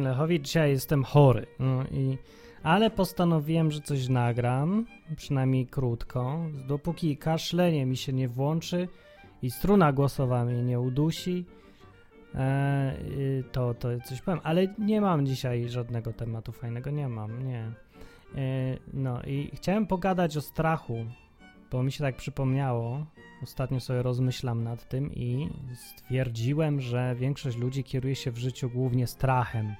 Martin. 0.00 0.42
Dzisiaj 0.42 0.70
jestem 0.70 1.04
chory. 1.04 1.46
No 1.58 1.84
i, 1.84 2.18
ale 2.62 2.90
postanowiłem, 2.90 3.70
że 3.70 3.80
coś 3.80 4.08
nagram, 4.08 4.86
przynajmniej 5.16 5.66
krótko. 5.66 6.46
Dopóki 6.68 7.16
kaszlenie 7.16 7.86
mi 7.86 7.96
się 7.96 8.12
nie 8.12 8.28
włączy 8.28 8.88
i 9.42 9.50
struna 9.50 9.92
głosowa 9.92 10.44
mnie 10.44 10.62
nie 10.62 10.80
udusi, 10.80 11.44
e, 12.34 12.94
to, 13.52 13.74
to 13.74 13.88
coś 14.04 14.22
powiem. 14.22 14.40
Ale 14.42 14.74
nie 14.78 15.00
mam 15.00 15.26
dzisiaj 15.26 15.68
żadnego 15.68 16.12
tematu 16.12 16.52
fajnego. 16.52 16.90
Nie 16.90 17.08
mam, 17.08 17.48
nie. 17.48 17.60
E, 17.60 17.72
no 18.92 19.22
i 19.22 19.50
chciałem 19.54 19.86
pogadać 19.86 20.36
o 20.36 20.40
strachu, 20.40 21.04
bo 21.70 21.82
mi 21.82 21.92
się 21.92 22.04
tak 22.04 22.16
przypomniało. 22.16 23.06
Ostatnio 23.42 23.80
sobie 23.80 24.02
rozmyślam 24.02 24.64
nad 24.64 24.88
tym 24.88 25.14
i 25.14 25.50
stwierdziłem, 25.74 26.80
że 26.80 27.14
większość 27.18 27.56
ludzi 27.56 27.84
kieruje 27.84 28.14
się 28.14 28.30
w 28.30 28.38
życiu 28.38 28.70
głównie 28.70 29.06
strachem. 29.06 29.74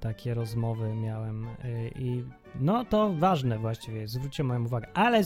Takie 0.00 0.34
rozmowy 0.34 0.94
miałem 0.94 1.46
y, 1.46 1.90
i 1.98 2.24
no 2.60 2.84
to 2.84 3.14
ważne 3.14 3.58
właściwie, 3.58 4.08
zwróćcie 4.08 4.44
moją 4.44 4.64
uwagę. 4.64 4.88
Ale 4.94 5.22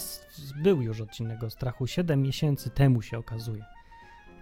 był 0.63 0.83
już 0.83 1.01
odcinek 1.01 1.43
o 1.43 1.51
strachu 1.51 1.87
7 1.87 2.23
miesięcy 2.23 2.71
temu 2.71 3.03
się 3.03 3.19
okazuje. 3.19 3.65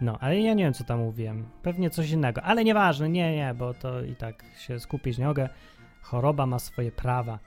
No, 0.00 0.18
ale 0.20 0.40
ja 0.40 0.54
nie 0.54 0.64
wiem, 0.64 0.74
co 0.74 0.84
tam 0.84 1.00
mówiłem. 1.00 1.48
Pewnie 1.62 1.90
coś 1.90 2.10
innego, 2.10 2.42
ale 2.42 2.64
nieważne, 2.64 3.08
nie, 3.08 3.36
nie, 3.36 3.54
bo 3.54 3.74
to 3.74 4.04
i 4.04 4.16
tak 4.16 4.44
się 4.58 4.80
skupić 4.80 5.18
nie 5.18 5.26
mogę. 5.26 5.48
Choroba 6.02 6.46
ma 6.46 6.58
swoje 6.58 6.92
prawa. 6.92 7.38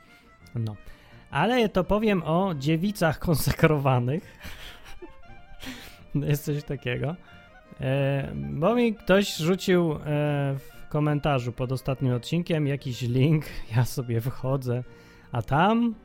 No. 0.56 0.76
Ale 1.32 1.70
to 1.70 1.84
powiem 1.84 2.24
o 2.24 2.54
dziewicach 2.56 3.20
konsekrowanych. 3.20 4.38
Jest 6.16 6.46
coś 6.46 6.64
takiego. 6.64 7.16
E, 7.82 8.32
bo 8.36 8.76
mi 8.76 8.96
ktoś 8.96 9.38
rzucił 9.38 9.92
e, 9.92 9.98
w 10.58 10.90
komentarzu 10.90 11.52
pod 11.52 11.72
ostatnim 11.72 12.14
odcinkiem 12.14 12.68
jakiś 12.68 13.02
link, 13.02 13.46
ja 13.76 13.86
sobie 13.86 14.22
wchodzę, 14.22 14.84
a 15.32 15.42
tam 15.42 15.96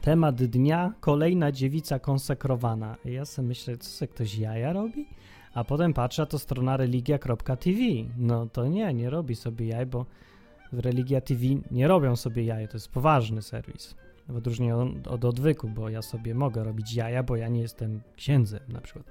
temat 0.00 0.44
dnia, 0.44 0.92
kolejna 1.00 1.52
dziewica 1.52 1.98
konsekrowana. 1.98 2.96
I 3.04 3.12
ja 3.12 3.24
sobie 3.24 3.48
myślę, 3.48 3.76
co 3.76 3.90
sobie 3.90 4.08
ktoś 4.08 4.38
jaja 4.38 4.72
robi? 4.72 5.06
A 5.54 5.64
potem 5.64 5.94
patrzę, 5.94 6.26
to 6.26 6.38
strona 6.38 6.76
religia.tv. 6.76 7.80
No 8.18 8.46
to 8.46 8.66
nie, 8.66 8.94
nie 8.94 9.10
robi 9.10 9.34
sobie 9.34 9.66
jaj, 9.66 9.86
bo 9.86 10.06
w 10.72 10.78
Religia 10.78 11.20
TV 11.20 11.44
nie 11.70 11.88
robią 11.88 12.16
sobie 12.16 12.44
jaj, 12.44 12.68
to 12.68 12.76
jest 12.76 12.88
poważny 12.88 13.42
serwis. 13.42 13.94
W 14.28 14.36
odróżnieniu 14.36 14.80
od, 14.80 15.06
od 15.06 15.24
odwyku, 15.24 15.68
bo 15.68 15.88
ja 15.88 16.02
sobie 16.02 16.34
mogę 16.34 16.64
robić 16.64 16.94
jaja, 16.94 17.22
bo 17.22 17.36
ja 17.36 17.48
nie 17.48 17.60
jestem 17.60 18.00
księdzem 18.16 18.60
na 18.68 18.80
przykład. 18.80 19.06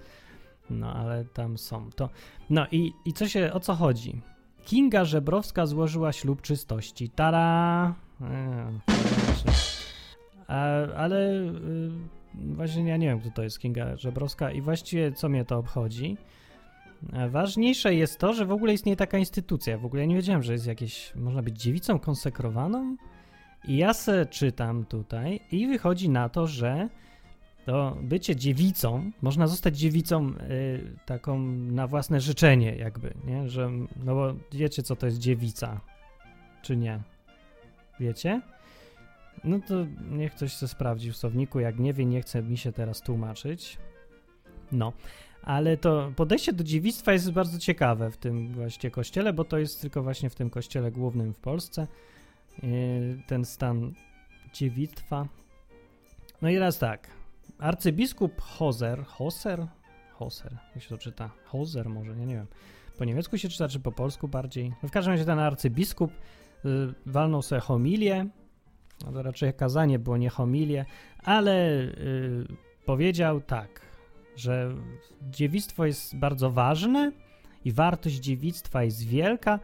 No, 0.70 0.94
ale 0.94 1.26
tam 1.26 1.58
są. 1.58 1.90
To, 1.92 2.10
no 2.50 2.68
i, 2.72 2.92
i 3.06 3.14
co 3.14 3.28
się, 3.28 3.54
o 3.54 3.60
co 3.60 3.76
chodzi? 3.76 4.22
Kinga 4.66 5.06
Żebrowska 5.06 5.66
złożyła 5.66 6.14
ślub 6.14 6.42
czystości. 6.42 7.10
Tara! 7.10 7.96
E, 10.50 10.96
ale 10.98 11.32
y, 11.32 11.92
właśnie 12.36 12.84
ja 12.84 12.98
nie 12.98 13.08
wiem, 13.08 13.20
kto 13.20 13.32
to 13.32 13.44
jest 13.44 13.60
Kinga 13.60 13.98
Żebrowska 13.98 14.52
i 14.52 14.62
właściwie 14.62 15.12
co 15.12 15.30
mnie 15.30 15.46
to 15.46 15.58
obchodzi. 15.58 16.18
E, 17.14 17.30
ważniejsze 17.30 17.96
jest 17.96 18.20
to, 18.20 18.34
że 18.34 18.46
w 18.46 18.52
ogóle 18.52 18.74
istnieje 18.74 18.96
taka 18.96 19.18
instytucja. 19.18 19.78
W 19.78 19.86
ogóle 19.86 20.02
ja 20.02 20.08
nie 20.08 20.16
wiedziałem, 20.16 20.44
że 20.44 20.54
jest 20.54 20.68
jakieś, 20.68 21.16
można 21.16 21.42
być 21.42 21.62
dziewicą 21.62 22.00
konsekrowaną. 22.00 22.98
I 23.68 23.78
ja 23.78 23.94
se 23.94 24.26
czytam 24.26 24.86
tutaj 24.86 25.40
i 25.52 25.68
wychodzi 25.68 26.10
na 26.10 26.30
to, 26.30 26.48
że 26.48 26.90
to 27.66 27.98
bycie 28.02 28.36
dziewicą, 28.36 29.12
można 29.22 29.48
zostać 29.48 29.78
dziewicą 29.78 30.30
y, 30.30 30.98
taką 31.06 31.40
na 31.50 31.88
własne 31.88 32.22
życzenie 32.22 32.76
jakby, 32.76 33.14
nie? 33.28 33.50
Że, 33.50 33.72
no 34.06 34.16
bo 34.16 34.36
wiecie, 34.52 34.84
co 34.84 34.96
to 34.96 35.06
jest 35.06 35.20
dziewica, 35.20 35.82
czy 36.62 36.78
nie? 36.78 37.00
Wiecie? 38.00 38.42
No 39.44 39.60
to 39.68 39.76
niech 40.12 40.36
ktoś 40.36 40.54
się 40.54 40.68
sprawdzi 40.68 41.12
w 41.12 41.18
słowniku, 41.18 41.60
jak 41.60 41.80
nie 41.80 41.94
wie, 41.94 42.06
nie 42.06 42.22
chce 42.22 42.44
mi 42.44 42.58
się 42.58 42.72
teraz 42.72 43.02
tłumaczyć. 43.02 43.78
No, 44.72 44.94
ale 45.44 45.78
to 45.78 46.12
podejście 46.16 46.54
do 46.54 46.64
dziewictwa 46.64 47.14
jest 47.14 47.32
bardzo 47.32 47.60
ciekawe 47.60 48.12
w 48.12 48.18
tym 48.18 48.54
właśnie 48.54 48.92
kościele, 48.92 49.34
bo 49.34 49.44
to 49.44 49.58
jest 49.58 49.82
tylko 49.82 50.04
właśnie 50.04 50.30
w 50.30 50.36
tym 50.36 50.50
kościele 50.50 50.92
głównym 50.92 51.34
w 51.34 51.40
Polsce, 51.40 51.88
ten 53.28 53.46
stan 53.46 53.94
dziewictwa. 54.54 55.28
No 56.42 56.50
i 56.50 56.58
raz 56.58 56.80
tak, 56.80 57.10
arcybiskup 57.60 58.42
Hoser, 58.42 59.04
Hoser, 59.06 59.68
Hoser, 60.14 60.58
jak 60.76 60.84
się 60.84 60.90
to 60.90 60.98
czyta? 60.98 61.30
Hoser 61.46 61.90
może, 61.90 62.12
ja 62.12 62.26
nie 62.26 62.36
wiem. 62.36 62.48
Po 62.98 63.06
niemiecku 63.06 63.38
się 63.38 63.50
czyta, 63.50 63.68
czy 63.68 63.80
po 63.80 63.92
polsku 63.92 64.28
bardziej? 64.28 64.74
No 64.84 64.90
w 64.90 64.92
każdym 64.92 65.12
razie 65.14 65.26
ten 65.26 65.40
arcybiskup 65.40 66.12
y, 66.12 66.18
walnął 67.06 67.42
sobie 67.42 67.62
homilię, 67.62 68.28
no 69.06 69.12
to 69.12 69.24
raczej 69.24 69.54
kazanie 69.54 70.00
było 70.00 70.18
nie 70.18 70.30
homilię, 70.30 70.86
ale 71.24 71.82
y, 71.82 72.48
powiedział 72.86 73.42
tak, 73.42 73.82
że 74.36 74.76
dziewictwo 75.22 75.86
jest 75.86 76.16
bardzo 76.16 76.52
ważne 76.52 77.12
i 77.66 77.72
wartość 77.72 78.16
dziewictwa 78.16 78.84
jest 78.84 79.04
wielka 79.04 79.60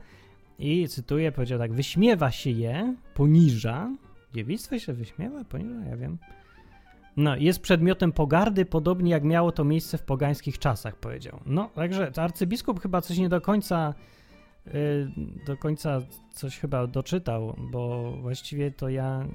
i 0.62 0.88
cytuję, 0.88 1.32
powiedział 1.32 1.60
tak, 1.60 1.74
wyśmiewa 1.74 2.32
się 2.32 2.50
je, 2.50 2.96
poniża, 3.14 3.96
dziewictwo 4.34 4.80
się 4.80 4.94
wyśmiewa, 4.94 5.44
poniża, 5.44 5.90
ja 5.90 5.98
wiem, 5.98 6.18
no, 7.18 7.36
jest 7.36 7.60
przedmiotem 7.60 8.12
pogardy, 8.12 8.66
podobnie 8.66 9.12
jak 9.12 9.24
miało 9.24 9.52
to 9.52 9.64
miejsce 9.64 9.98
w 9.98 10.04
pogańskich 10.04 10.60
czasach, 10.60 10.96
powiedział. 10.96 11.40
No, 11.46 11.70
także 11.76 12.12
arcybiskup 12.16 12.82
chyba 12.82 13.02
coś 13.02 13.18
nie 13.18 13.30
do 13.30 13.42
końca 13.42 13.94
yy, 14.66 14.74
do 15.46 15.58
końca 15.58 16.02
coś 16.32 16.60
chyba 16.60 16.88
doczytał, 16.88 17.56
bo 17.72 18.12
właściwie 18.22 18.72
to 18.72 18.90
ja 18.90 19.26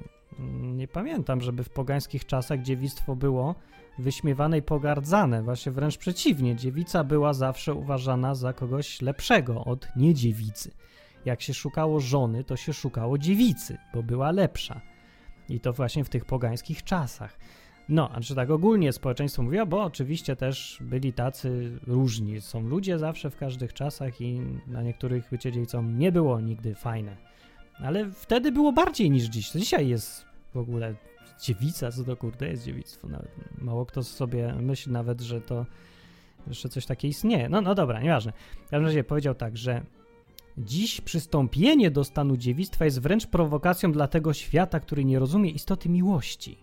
nie 0.61 0.87
pamiętam, 0.87 1.41
żeby 1.41 1.63
w 1.63 1.69
pogańskich 1.69 2.25
czasach 2.25 2.61
dziewictwo 2.61 3.15
było 3.15 3.55
wyśmiewane 3.99 4.57
i 4.57 4.61
pogardzane. 4.61 5.43
Właśnie 5.43 5.71
wręcz 5.71 5.97
przeciwnie, 5.97 6.55
dziewica 6.55 7.03
była 7.03 7.33
zawsze 7.33 7.73
uważana 7.73 8.35
za 8.35 8.53
kogoś 8.53 9.01
lepszego 9.01 9.65
od 9.65 9.87
niedziewicy. 9.95 10.71
Jak 11.25 11.41
się 11.41 11.53
szukało 11.53 11.99
żony, 11.99 12.43
to 12.43 12.55
się 12.55 12.73
szukało 12.73 13.17
dziewicy, 13.17 13.77
bo 13.93 14.03
była 14.03 14.31
lepsza. 14.31 14.81
I 15.49 15.59
to 15.59 15.73
właśnie 15.73 16.03
w 16.03 16.09
tych 16.09 16.25
pogańskich 16.25 16.83
czasach. 16.83 17.39
No, 17.89 18.09
a 18.13 18.21
czy 18.21 18.35
tak 18.35 18.49
ogólnie 18.49 18.93
społeczeństwo 18.93 19.43
mówiło, 19.43 19.65
bo 19.65 19.83
oczywiście 19.83 20.35
też 20.35 20.77
byli 20.81 21.13
tacy 21.13 21.79
różni. 21.87 22.41
Są 22.41 22.61
ludzie 22.61 22.99
zawsze 22.99 23.29
w 23.29 23.37
każdych 23.37 23.73
czasach 23.73 24.21
i 24.21 24.41
na 24.67 24.81
niektórych 24.81 25.29
dziewicą 25.39 25.83
nie 25.83 26.11
było 26.11 26.39
nigdy 26.39 26.75
fajne. 26.75 27.17
Ale 27.79 28.11
wtedy 28.11 28.51
było 28.51 28.71
bardziej 28.73 29.11
niż 29.11 29.23
dziś. 29.23 29.51
Dzisiaj 29.51 29.87
jest 29.87 30.25
w 30.53 30.57
ogóle 30.57 30.95
dziewica, 31.41 31.91
co 31.91 32.03
to 32.03 32.17
kurde 32.17 32.47
jest 32.47 32.65
dziewictwo. 32.65 33.07
Nawet 33.07 33.31
mało 33.57 33.85
kto 33.85 34.03
sobie 34.03 34.53
myśli 34.53 34.91
nawet, 34.91 35.21
że 35.21 35.41
to 35.41 35.65
jeszcze 36.47 36.69
coś 36.69 36.85
takie 36.85 37.07
istnieje. 37.07 37.49
No, 37.49 37.61
no 37.61 37.75
dobra, 37.75 38.01
nieważne. 38.01 38.33
W 38.65 38.69
każdym 38.69 38.85
razie 38.85 39.03
powiedział 39.03 39.35
tak, 39.35 39.57
że 39.57 39.81
dziś 40.57 41.01
przystąpienie 41.01 41.91
do 41.91 42.03
stanu 42.03 42.37
dziewictwa 42.37 42.85
jest 42.85 43.01
wręcz 43.01 43.27
prowokacją 43.27 43.91
dla 43.91 44.07
tego 44.07 44.33
świata, 44.33 44.79
który 44.79 45.05
nie 45.05 45.19
rozumie 45.19 45.49
istoty 45.49 45.89
miłości. 45.89 46.57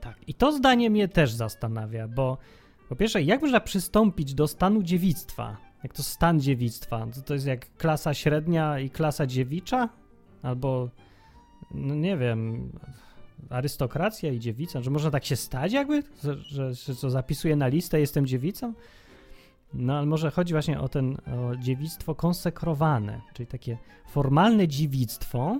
Tak, 0.00 0.28
i 0.28 0.34
to 0.34 0.52
zdanie 0.52 0.90
mnie 0.90 1.08
też 1.08 1.32
zastanawia, 1.32 2.08
bo 2.08 2.38
po 2.88 2.96
pierwsze, 2.96 3.22
jak 3.22 3.42
można 3.42 3.60
przystąpić 3.60 4.34
do 4.34 4.48
stanu 4.48 4.82
dziewictwa? 4.82 5.56
Jak 5.82 5.94
to 5.94 6.02
stan 6.02 6.40
dziewictwa? 6.40 7.06
To, 7.14 7.22
to 7.22 7.34
jest 7.34 7.46
jak 7.46 7.76
klasa 7.76 8.14
średnia 8.14 8.80
i 8.80 8.90
klasa 8.90 9.26
dziewicza? 9.26 9.88
Albo, 10.42 10.90
no 11.70 11.94
nie 11.94 12.16
wiem, 12.16 12.70
arystokracja 13.50 14.32
i 14.32 14.38
dziewica? 14.38 14.82
Że 14.82 14.90
można 14.90 15.10
tak 15.10 15.24
się 15.24 15.36
stać 15.36 15.72
jakby? 15.72 16.02
Że, 16.22 16.36
że, 16.36 16.74
że 16.74 16.94
co, 16.94 17.10
zapisuję 17.10 17.56
na 17.56 17.68
listę, 17.68 18.00
jestem 18.00 18.26
dziewicą? 18.26 18.74
No, 19.74 19.98
ale 19.98 20.06
może 20.06 20.30
chodzi 20.30 20.52
właśnie 20.52 20.80
o 20.80 20.88
ten 20.88 21.12
o 21.14 21.56
dziewictwo 21.56 22.14
konsekrowane, 22.14 23.20
czyli 23.34 23.46
takie 23.46 23.78
formalne 24.08 24.68
dziewictwo, 24.68 25.58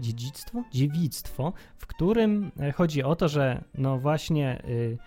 dziedzictwo? 0.00 0.64
Dziewictwo, 0.72 1.52
w 1.76 1.86
którym 1.86 2.50
e, 2.60 2.72
chodzi 2.72 3.02
o 3.02 3.16
to, 3.16 3.28
że 3.28 3.64
no 3.78 3.98
właśnie 3.98 4.62
y, 4.68 4.98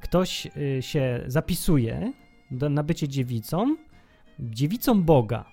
ktoś 0.00 0.46
y, 0.46 0.82
się 0.82 1.20
zapisuje 1.26 2.12
do, 2.50 2.68
na 2.68 2.82
bycie 2.82 3.08
dziewicą, 3.08 3.76
dziewicą 4.38 5.02
Boga. 5.02 5.44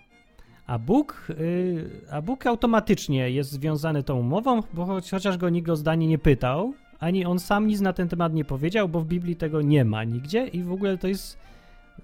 A 0.67 0.79
Bóg, 0.79 1.27
y, 1.29 2.01
a 2.11 2.21
Bóg 2.21 2.47
automatycznie 2.47 3.29
jest 3.29 3.51
związany 3.51 4.03
tą 4.03 4.19
umową, 4.19 4.63
bo 4.73 4.85
choć, 4.85 5.11
chociaż 5.11 5.37
go 5.37 5.49
nikt 5.49 5.69
o 5.69 5.75
zdanie 5.75 6.07
nie 6.07 6.17
pytał, 6.17 6.73
ani 6.99 7.25
on 7.25 7.39
sam 7.39 7.67
nic 7.67 7.81
na 7.81 7.93
ten 7.93 8.09
temat 8.09 8.33
nie 8.33 8.45
powiedział, 8.45 8.89
bo 8.89 8.99
w 8.99 9.05
Biblii 9.05 9.35
tego 9.35 9.61
nie 9.61 9.85
ma 9.85 10.03
nigdzie 10.03 10.47
i 10.47 10.63
w 10.63 10.71
ogóle 10.71 10.97
to 10.97 11.07
jest 11.07 11.37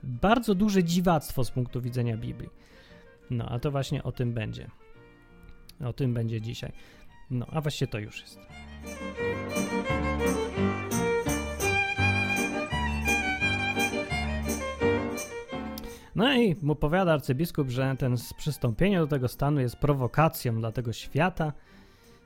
bardzo 0.03 0.55
duże 0.55 0.83
dziwactwo 0.83 1.43
z 1.43 1.51
punktu 1.51 1.81
widzenia 1.81 2.17
Biblii. 2.17 2.49
No, 3.29 3.45
a 3.49 3.59
to 3.59 3.71
właśnie 3.71 4.03
o 4.03 4.11
tym 4.11 4.33
będzie. 4.33 4.69
O 5.85 5.93
tym 5.93 6.13
będzie 6.13 6.41
dzisiaj. 6.41 6.71
No, 7.31 7.45
a 7.49 7.61
właściwie 7.61 7.91
to 7.91 7.99
już 7.99 8.21
jest. 8.21 8.39
No 16.15 16.33
i 16.33 16.55
mu 16.61 16.75
powiada 16.75 17.13
arcybiskup, 17.13 17.69
że 17.69 17.95
ten 17.99 18.15
przystąpienie 18.37 18.99
do 18.99 19.07
tego 19.07 19.27
stanu 19.27 19.61
jest 19.61 19.75
prowokacją 19.75 20.59
dla 20.59 20.71
tego 20.71 20.93
świata. 20.93 21.53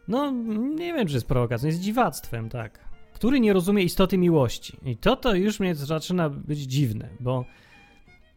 No, 0.07 0.31
nie 0.75 0.93
wiem, 0.93 1.07
czy 1.07 1.13
jest 1.13 1.27
prowokacją, 1.27 1.67
jest 1.67 1.79
dziwactwem, 1.79 2.49
tak. 2.49 2.84
Który 3.15 3.39
nie 3.39 3.53
rozumie 3.53 3.83
istoty 3.83 4.17
miłości. 4.17 4.77
I 4.85 4.97
to 4.97 5.15
to 5.15 5.35
już 5.35 5.59
mnie 5.59 5.75
zaczyna 5.75 6.29
być 6.29 6.59
dziwne, 6.59 7.09
bo 7.19 7.45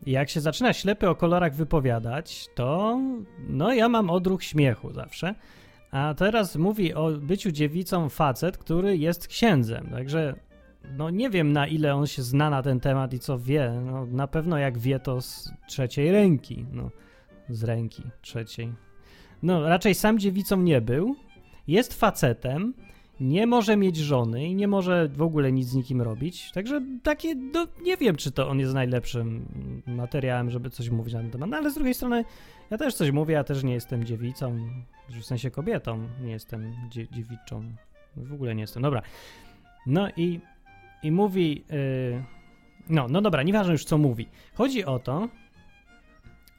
jak 0.07 0.31
się 0.31 0.41
zaczyna 0.41 0.73
ślepy 0.73 1.09
o 1.09 1.15
kolorach 1.15 1.55
wypowiadać, 1.55 2.49
to 2.55 3.01
no 3.49 3.73
ja 3.73 3.89
mam 3.89 4.11
odruch 4.11 4.45
śmiechu 4.45 4.93
zawsze. 4.93 5.35
A 5.91 6.15
teraz 6.17 6.57
mówi 6.57 6.95
o 6.95 7.11
byciu 7.11 7.51
dziewicą 7.51 8.09
facet, 8.09 8.59
który 8.59 8.97
jest 8.97 9.29
księdzem. 9.29 9.89
Także 9.91 10.35
no 10.97 11.11
nie 11.11 11.31
wiem 11.31 11.53
na 11.53 11.67
ile 11.67 11.95
on 11.95 12.07
się 12.07 12.23
zna 12.23 12.51
na 12.51 12.63
ten 12.63 12.81
temat 12.81 13.15
i 13.15 13.19
co 13.19 13.39
wie. 13.39 13.83
No, 13.85 14.07
na 14.07 14.27
pewno 14.27 14.59
jak 14.59 14.79
wie 14.79 15.01
to 15.01 15.21
z 15.21 15.53
trzeciej 15.69 16.11
ręki. 16.11 16.67
No, 16.73 16.91
z 17.49 17.65
ręki 17.65 18.03
trzeciej. 18.21 18.73
No 19.43 19.69
raczej 19.69 19.95
sam 19.95 20.19
dziewicą 20.19 20.57
nie 20.57 20.81
był. 20.81 21.17
Jest 21.67 21.95
facetem 21.95 22.75
nie 23.21 23.47
może 23.47 23.77
mieć 23.77 23.97
żony 23.97 24.47
i 24.47 24.55
nie 24.55 24.69
może 24.69 25.09
w 25.09 25.23
ogóle 25.23 25.53
nic 25.53 25.69
z 25.69 25.75
nikim 25.75 26.03
robić. 26.03 26.53
Także 26.53 26.83
takie, 27.03 27.35
no 27.35 27.67
nie 27.83 27.97
wiem, 27.97 28.17
czy 28.17 28.33
to 28.33 28.49
on 28.49 28.59
jest 28.61 28.75
najlepszym 28.75 29.47
materiałem, 29.87 30.51
żeby 30.51 30.71
coś 30.71 30.91
mówić 30.91 31.15
na 31.15 31.21
ten 31.21 31.31
temat. 31.31 31.51
No, 31.51 31.57
ale 31.57 31.71
z 31.71 31.75
drugiej 31.75 31.95
strony, 31.95 32.25
ja 32.71 32.79
też 32.79 32.95
coś 32.95 33.11
mówię, 33.11 33.35
ja 33.35 33.45
też 33.45 33.65
nie 33.65 33.75
jestem 33.75 34.05
dziewicą, 34.05 34.59
w 35.21 35.25
sensie 35.25 35.51
kobietą, 35.51 36.09
nie 36.23 36.31
jestem 36.31 36.75
dzie 36.91 37.09
dziewiczą. 37.09 37.63
W 38.17 38.33
ogóle 38.33 38.55
nie 38.55 38.61
jestem. 38.61 38.83
Dobra. 38.83 39.03
No 39.87 40.09
i, 40.17 40.41
i 41.03 41.13
mówi. 41.13 41.65
Yy, 41.71 42.25
no, 42.89 43.07
no 43.11 43.21
dobra, 43.23 43.43
nieważne 43.43 43.73
już 43.73 43.85
co 43.85 43.99
mówi. 43.99 44.29
Chodzi 44.55 44.85
o 44.85 44.99
to, 44.99 45.29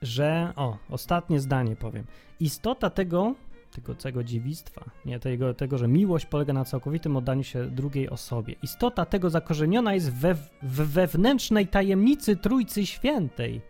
że. 0.01 0.53
O, 0.55 0.77
ostatnie 0.89 1.39
zdanie 1.39 1.75
powiem. 1.75 2.05
Istota 2.39 2.89
tego 2.89 3.35
tego 3.71 3.95
całego 3.95 4.23
dziewictwa, 4.23 4.85
nie 5.05 5.19
tego, 5.19 5.53
tego, 5.53 5.77
że 5.77 5.87
miłość 5.87 6.25
polega 6.25 6.53
na 6.53 6.65
całkowitym 6.65 7.17
oddaniu 7.17 7.43
się 7.43 7.67
drugiej 7.67 8.09
osobie. 8.09 8.55
Istota 8.63 9.05
tego 9.05 9.29
zakorzeniona 9.29 9.93
jest 9.93 10.13
we, 10.13 10.35
w 10.63 10.81
wewnętrznej 10.91 11.67
tajemnicy 11.67 12.35
Trójcy 12.35 12.85
Świętej, 12.85 13.61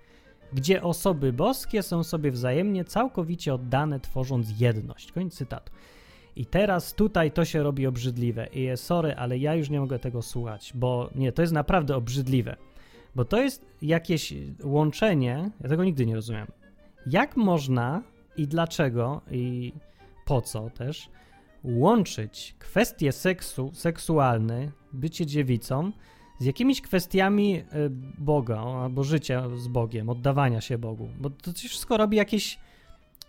gdzie 0.54 0.84
osoby 0.84 1.34
boskie 1.34 1.84
są 1.84 2.04
sobie 2.04 2.32
wzajemnie 2.32 2.86
całkowicie 2.86 3.54
oddane, 3.54 4.00
tworząc 4.00 4.60
jedność. 4.60 5.12
Koniec 5.12 5.34
cytatu. 5.34 5.72
I 6.36 6.46
teraz 6.46 6.94
tutaj 6.94 7.32
to 7.32 7.46
się 7.46 7.64
robi 7.64 7.88
obrzydliwe. 7.88 8.48
I 8.48 8.70
sorry, 8.76 9.16
ale 9.16 9.38
ja 9.38 9.56
już 9.56 9.70
nie 9.70 9.80
mogę 9.80 10.00
tego 10.00 10.22
słuchać, 10.22 10.72
bo 10.76 11.10
nie, 11.16 11.32
to 11.32 11.42
jest 11.42 11.54
naprawdę 11.54 11.96
obrzydliwe. 11.96 12.56
Bo 13.16 13.26
to 13.26 13.42
jest 13.42 13.66
jakieś 13.82 14.34
łączenie, 14.64 15.52
ja 15.62 15.70
tego 15.70 15.84
nigdy 15.84 16.06
nie 16.06 16.16
rozumiem. 16.16 16.48
Jak 17.06 17.38
można 17.38 18.02
i 18.38 18.48
dlaczego 18.48 19.22
i 19.32 19.74
po 20.30 20.42
co 20.42 20.70
też 20.70 21.10
łączyć 21.64 22.56
kwestie 22.60 23.12
seksu, 23.12 23.72
seksualne, 23.74 24.72
bycie 24.94 25.26
dziewicą 25.26 25.92
z 26.40 26.46
jakimiś 26.46 26.82
kwestiami 26.82 27.56
e, 27.56 27.64
Boga 28.18 28.60
albo 28.62 29.04
życia 29.04 29.44
z 29.56 29.68
Bogiem, 29.68 30.10
oddawania 30.10 30.62
się 30.62 30.78
Bogu, 30.78 31.10
bo 31.20 31.30
to 31.30 31.54
wszystko 31.54 31.98
robi 31.98 32.18
jakieś 32.18 32.60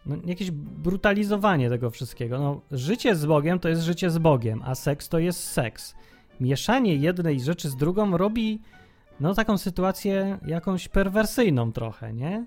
no, 0.07 0.17
jakieś 0.27 0.51
brutalizowanie 0.51 1.69
tego 1.69 1.91
wszystkiego. 1.91 2.39
No, 2.39 2.61
życie 2.71 3.15
z 3.15 3.27
Bogiem 3.27 3.59
to 3.59 3.69
jest 3.69 3.83
życie 3.83 4.11
z 4.11 4.19
Bogiem, 4.19 4.63
a 4.65 4.75
seks 4.75 5.09
to 5.09 5.19
jest 5.19 5.45
seks. 5.45 5.95
Mieszanie 6.41 6.97
jednej 6.97 7.41
rzeczy 7.41 7.71
z 7.71 7.77
drugą 7.77 8.17
robi 8.17 8.61
no 9.21 9.35
taką 9.35 9.59
sytuację 9.59 10.39
jakąś 10.47 10.89
perwersyjną 10.89 11.73
trochę, 11.73 12.13
nie? 12.13 12.45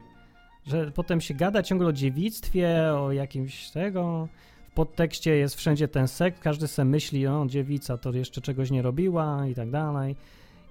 Że 0.68 0.92
potem 0.92 1.21
się 1.21 1.33
gada 1.33 1.63
ciągle 1.63 1.88
o 1.88 1.94
dziewictwie, 1.94 2.94
o 2.94 3.12
jakimś 3.12 3.69
tego. 3.69 4.27
W 4.71 4.75
podtekście 4.75 5.36
jest 5.36 5.56
wszędzie 5.56 5.88
ten 5.88 6.07
sek, 6.07 6.39
każdy 6.39 6.68
sobie 6.68 6.86
myśli, 6.86 7.27
o 7.27 7.45
dziewica 7.48 7.98
to 7.98 8.12
jeszcze 8.12 8.42
czegoś 8.42 8.71
nie 8.71 8.81
robiła 8.81 9.48
i 9.48 9.56
tak 9.56 9.71
dalej. 9.71 10.15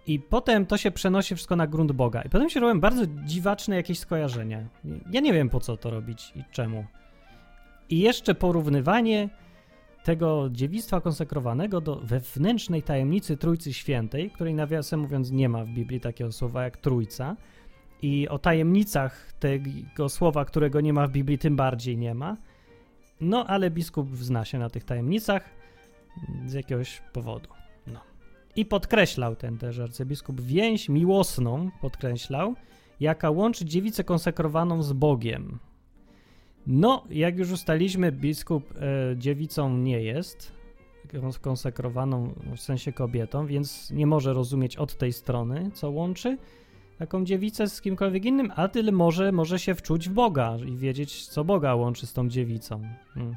I 0.06 0.18
potem 0.18 0.66
to 0.66 0.76
się 0.76 0.90
przenosi 0.90 1.34
wszystko 1.34 1.56
na 1.56 1.66
grunt 1.66 1.92
Boga. 1.92 2.22
I 2.22 2.28
potem 2.28 2.50
się 2.50 2.60
robią 2.60 2.80
bardzo 2.80 3.02
dziwaczne 3.24 3.76
jakieś 3.76 3.98
skojarzenia. 3.98 4.68
Ja 5.10 5.20
nie 5.20 5.32
wiem 5.32 5.48
po 5.48 5.60
co 5.60 5.76
to 5.76 5.90
robić 5.90 6.32
i 6.36 6.44
czemu. 6.52 6.84
I 7.90 8.00
jeszcze 8.00 8.34
porównywanie 8.34 9.28
tego 10.04 10.48
dziewictwa 10.50 11.00
konsekrowanego 11.00 11.80
do 11.80 11.96
wewnętrznej 11.96 12.82
tajemnicy 12.82 13.36
Trójcy 13.36 13.72
Świętej, 13.72 14.30
której 14.30 14.54
nawiasem 14.54 15.00
mówiąc 15.00 15.30
nie 15.30 15.48
ma 15.48 15.64
w 15.64 15.68
Biblii 15.68 16.00
takiego 16.00 16.32
słowa 16.32 16.64
jak 16.64 16.76
Trójca, 16.76 17.36
i 18.02 18.28
o 18.28 18.38
tajemnicach 18.38 19.32
tego 19.32 20.08
słowa, 20.08 20.44
którego 20.44 20.80
nie 20.80 20.92
ma 20.92 21.06
w 21.06 21.10
Biblii, 21.10 21.38
tym 21.38 21.56
bardziej 21.56 21.96
nie 21.96 22.14
ma. 22.14 22.36
No, 23.20 23.46
ale 23.46 23.70
biskup 23.70 24.16
zna 24.16 24.44
się 24.44 24.58
na 24.58 24.70
tych 24.70 24.84
tajemnicach 24.84 25.50
z 26.46 26.52
jakiegoś 26.52 27.02
powodu. 27.12 27.48
No. 27.86 28.00
I 28.56 28.66
podkreślał 28.66 29.36
ten 29.36 29.58
też 29.58 29.78
arcybiskup 29.78 30.40
więź 30.40 30.88
miłosną, 30.88 31.70
podkreślał, 31.80 32.54
jaka 33.00 33.30
łączy 33.30 33.64
dziewicę 33.64 34.04
konsekrowaną 34.04 34.82
z 34.82 34.92
Bogiem. 34.92 35.58
No, 36.66 37.04
jak 37.10 37.38
już 37.38 37.50
ustaliśmy, 37.50 38.12
biskup 38.12 38.74
e, 38.76 39.16
dziewicą 39.16 39.76
nie 39.78 40.02
jest, 40.02 40.52
konsekrowaną 41.40 42.34
w 42.56 42.60
sensie 42.60 42.92
kobietą, 42.92 43.46
więc 43.46 43.90
nie 43.90 44.06
może 44.06 44.32
rozumieć 44.32 44.76
od 44.76 44.96
tej 44.96 45.12
strony, 45.12 45.70
co 45.74 45.90
łączy 45.90 46.38
taką 47.02 47.24
dziewicę 47.24 47.68
z 47.68 47.80
kimkolwiek 47.80 48.24
innym, 48.24 48.52
a 48.56 48.68
tyle 48.68 48.92
może, 48.92 49.32
może 49.32 49.58
się 49.58 49.74
wczuć 49.74 50.08
w 50.08 50.12
Boga 50.12 50.56
i 50.66 50.76
wiedzieć, 50.76 51.26
co 51.26 51.44
Boga 51.44 51.74
łączy 51.74 52.06
z 52.06 52.12
tą 52.12 52.28
dziewicą. 52.28 52.82
Hmm. 53.14 53.36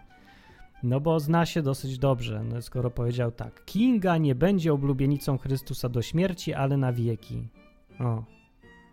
No 0.83 0.99
bo 0.99 1.19
zna 1.19 1.45
się 1.45 1.61
dosyć 1.61 1.97
dobrze, 1.97 2.43
no, 2.43 2.61
skoro 2.61 2.91
powiedział 2.91 3.31
tak. 3.31 3.65
Kinga 3.65 4.17
nie 4.17 4.35
będzie 4.35 4.73
oblubienicą 4.73 5.37
Chrystusa 5.37 5.89
do 5.89 6.01
śmierci, 6.01 6.53
ale 6.53 6.77
na 6.77 6.93
wieki. 6.93 7.47
O, 7.99 8.23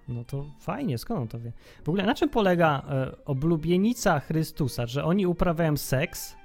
no 0.09 0.25
to 0.25 0.45
fajnie, 0.61 0.99
skąd 0.99 1.21
on 1.21 1.29
to 1.29 1.41
wie? 1.41 1.53
W 1.85 1.89
ogóle 1.89 2.07
na 2.07 2.15
czym 2.15 2.29
polega 2.29 2.83
e, 2.89 3.25
oblubienica 3.25 4.21
Chrystusa? 4.21 4.87
Że 4.87 5.05
oni 5.05 5.27
uprawiają 5.27 5.77
seks? 5.77 6.37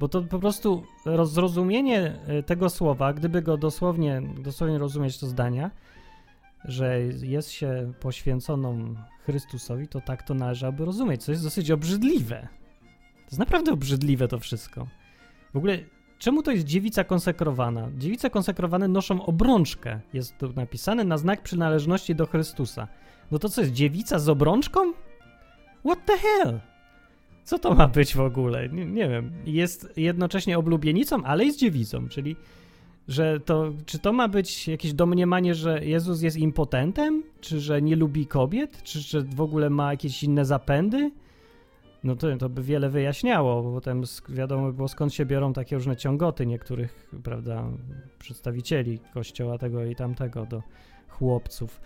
Bo 0.00 0.08
to 0.08 0.22
po 0.22 0.38
prostu 0.38 0.82
zrozumienie 1.24 2.18
e, 2.26 2.42
tego 2.42 2.70
słowa, 2.70 3.12
gdyby 3.12 3.42
go 3.42 3.56
dosłownie, 3.56 4.22
dosłownie 4.42 4.78
rozumieć 4.78 5.18
to 5.18 5.26
zdania, 5.26 5.70
że 6.64 7.00
jest 7.02 7.50
się 7.50 7.92
poświęconą 8.00 8.94
Chrystusowi, 9.26 9.88
to 9.88 10.00
tak 10.00 10.22
to 10.22 10.34
należałoby 10.34 10.84
rozumieć, 10.84 11.24
co 11.24 11.32
jest 11.32 11.44
dosyć 11.44 11.70
obrzydliwe. 11.70 12.48
To 13.14 13.26
jest 13.26 13.38
naprawdę 13.38 13.72
obrzydliwe 13.72 14.28
to 14.28 14.38
wszystko. 14.38 14.86
W 15.54 15.56
ogóle, 15.56 15.78
czemu 16.18 16.42
to 16.42 16.50
jest 16.50 16.64
dziewica 16.64 17.04
konsekrowana? 17.04 17.88
Dziewice 17.98 18.30
konsekrowane 18.30 18.88
noszą 18.88 19.26
obrączkę. 19.26 20.00
Jest 20.12 20.38
tu 20.38 20.52
napisane 20.52 21.04
na 21.04 21.18
znak 21.18 21.42
przynależności 21.42 22.14
do 22.14 22.26
Chrystusa. 22.26 22.88
No 23.30 23.38
to 23.38 23.48
co 23.48 23.60
jest, 23.60 23.72
dziewica 23.72 24.18
z 24.18 24.28
obrączką? 24.28 24.92
What 25.86 26.04
the 26.04 26.18
hell? 26.18 26.60
Co 27.44 27.58
to 27.58 27.74
ma 27.74 27.88
być 27.88 28.14
w 28.14 28.20
ogóle? 28.20 28.68
Nie, 28.68 28.86
nie 28.86 29.08
wiem. 29.08 29.32
Jest 29.44 29.92
jednocześnie 29.96 30.58
oblubienicą, 30.58 31.24
ale 31.24 31.44
jest 31.44 31.58
dziewicą, 31.58 32.08
czyli 32.08 32.36
że 33.08 33.40
to, 33.40 33.72
czy 33.86 33.98
to 33.98 34.12
ma 34.12 34.28
być 34.28 34.68
jakieś 34.68 34.92
domniemanie, 34.92 35.54
że 35.54 35.84
Jezus 35.84 36.22
jest 36.22 36.36
impotentem? 36.36 37.22
Czy 37.40 37.60
że 37.60 37.82
nie 37.82 37.96
lubi 37.96 38.26
kobiet? 38.26 38.82
Czy 38.82 39.00
że 39.00 39.22
w 39.22 39.40
ogóle 39.40 39.70
ma 39.70 39.90
jakieś 39.90 40.22
inne 40.22 40.44
zapędy? 40.44 41.10
No 42.04 42.16
to, 42.16 42.36
to 42.36 42.48
by 42.48 42.62
wiele 42.62 42.90
wyjaśniało, 42.90 43.62
bo 43.62 43.72
potem 43.72 44.02
wiadomo 44.28 44.72
było 44.72 44.88
skąd 44.88 45.14
się 45.14 45.26
biorą 45.26 45.52
takie 45.52 45.76
różne 45.76 45.96
ciągoty 45.96 46.46
niektórych, 46.46 47.10
prawda, 47.22 47.64
przedstawicieli 48.18 48.98
kościoła 49.14 49.58
tego 49.58 49.84
i 49.84 49.96
tamtego 49.96 50.46
do 50.46 50.62
chłopców. 51.08 51.80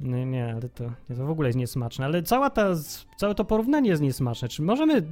Nie, 0.00 0.26
nie, 0.26 0.52
ale 0.52 0.68
to, 0.68 0.84
nie, 1.10 1.16
to 1.16 1.26
w 1.26 1.30
ogóle 1.30 1.48
jest 1.48 1.58
niesmaczne. 1.58 2.04
Ale 2.04 2.22
cała 2.22 2.50
ta, 2.50 2.74
całe 3.16 3.34
to 3.34 3.44
porównanie 3.44 3.90
jest 3.90 4.02
niesmaczne. 4.02 4.48
Czy 4.48 4.62
możemy 4.62 5.02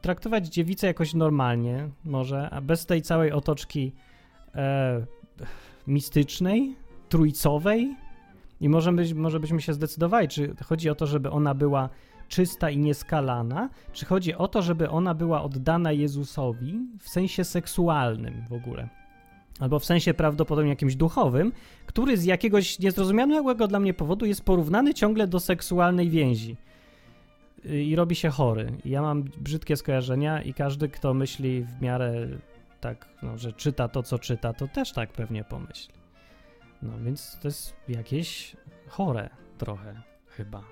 traktować 0.00 0.48
dziewicę 0.48 0.86
jakoś 0.86 1.14
normalnie, 1.14 1.88
może, 2.04 2.50
a 2.50 2.60
bez 2.60 2.86
tej 2.86 3.02
całej 3.02 3.32
otoczki 3.32 3.92
e, 4.54 5.06
mistycznej, 5.86 6.76
trójcowej 7.08 7.96
i 8.60 8.68
może, 8.68 8.92
być, 8.92 9.14
może 9.14 9.40
byśmy 9.40 9.62
się 9.62 9.72
zdecydowali, 9.72 10.28
czy 10.28 10.54
chodzi 10.64 10.90
o 10.90 10.94
to, 10.94 11.06
żeby 11.06 11.30
ona 11.30 11.54
była 11.54 11.88
czysta 12.28 12.70
i 12.70 12.78
nieskalana, 12.78 13.70
czy 13.92 14.06
chodzi 14.06 14.34
o 14.34 14.48
to, 14.48 14.62
żeby 14.62 14.90
ona 14.90 15.14
była 15.14 15.42
oddana 15.42 15.92
Jezusowi 15.92 16.80
w 17.00 17.08
sensie 17.08 17.44
seksualnym 17.44 18.44
w 18.48 18.52
ogóle. 18.52 18.88
Albo 19.60 19.78
w 19.78 19.84
sensie 19.84 20.14
prawdopodobnie 20.14 20.70
jakimś 20.70 20.96
duchowym, 20.96 21.52
który 21.86 22.16
z 22.16 22.24
jakiegoś 22.24 22.78
niezrozumiałego 22.78 23.68
dla 23.68 23.80
mnie 23.80 23.94
powodu 23.94 24.26
jest 24.26 24.44
porównany 24.44 24.94
ciągle 24.94 25.26
do 25.26 25.40
seksualnej 25.40 26.10
więzi 26.10 26.56
i 27.64 27.96
robi 27.96 28.14
się 28.14 28.28
chory. 28.28 28.72
Ja 28.84 29.02
mam 29.02 29.22
brzydkie 29.22 29.76
skojarzenia 29.76 30.42
i 30.42 30.54
każdy, 30.54 30.88
kto 30.88 31.14
myśli 31.14 31.64
w 31.64 31.82
miarę 31.82 32.28
tak, 32.82 33.08
no, 33.22 33.38
że 33.38 33.52
czyta 33.52 33.88
to, 33.88 34.02
co 34.02 34.18
czyta, 34.18 34.52
to 34.52 34.68
też 34.68 34.92
tak 34.92 35.12
pewnie 35.12 35.44
pomyśli. 35.44 35.94
No 36.82 36.98
więc 36.98 37.38
to 37.38 37.48
jest 37.48 37.74
jakieś 37.88 38.56
chore 38.88 39.30
trochę 39.58 40.02
chyba. 40.26 40.62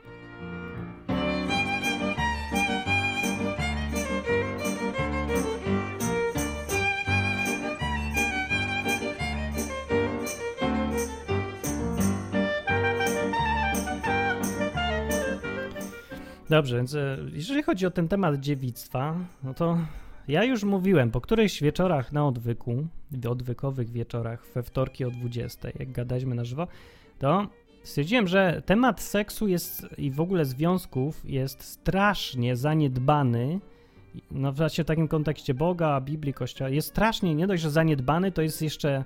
Dobrze, 16.48 16.76
więc 16.76 16.94
e, 16.94 17.18
jeżeli 17.32 17.62
chodzi 17.62 17.86
o 17.86 17.90
ten 17.90 18.08
temat 18.08 18.40
dziewictwa, 18.40 19.14
no 19.42 19.54
to 19.54 19.78
ja 20.30 20.44
już 20.44 20.64
mówiłem, 20.64 21.10
po 21.10 21.20
którychś 21.20 21.62
wieczorach 21.62 22.12
na 22.12 22.26
odwyku, 22.26 22.86
odwykowych 23.28 23.90
wieczorach, 23.90 24.46
we 24.54 24.62
wtorki 24.62 25.04
o 25.04 25.10
20, 25.10 25.68
jak 25.78 25.92
gadaliśmy 25.92 26.34
na 26.34 26.44
żywo, 26.44 26.66
to 27.18 27.46
stwierdziłem, 27.82 28.28
że 28.28 28.62
temat 28.66 29.00
seksu 29.00 29.48
jest 29.48 29.86
i 29.98 30.10
w 30.10 30.20
ogóle 30.20 30.44
związków 30.44 31.22
jest 31.24 31.62
strasznie 31.62 32.56
zaniedbany. 32.56 33.60
No, 34.30 34.52
w 34.52 34.84
takim 34.86 35.08
kontekście 35.08 35.54
Boga, 35.54 36.00
Biblii, 36.00 36.34
Kościoła, 36.34 36.70
jest 36.70 36.88
strasznie 36.88 37.34
nie 37.34 37.46
dość, 37.46 37.62
że 37.62 37.70
zaniedbany, 37.70 38.32
to 38.32 38.42
jest 38.42 38.62
jeszcze 38.62 39.04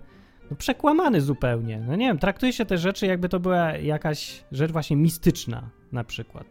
no, 0.51 0.57
przekłamany 0.57 1.21
zupełnie. 1.21 1.85
No 1.87 1.97
nie 1.97 2.07
wiem, 2.07 2.19
traktuje 2.19 2.53
się 2.53 2.65
te 2.65 2.79
rzeczy, 2.79 3.07
jakby 3.07 3.29
to 3.29 3.41
była 3.41 3.77
jakaś 3.77 4.45
rzecz 4.53 4.73
właśnie 4.73 4.97
mistyczna, 4.97 5.71
na 5.93 6.05
przykład. 6.05 6.47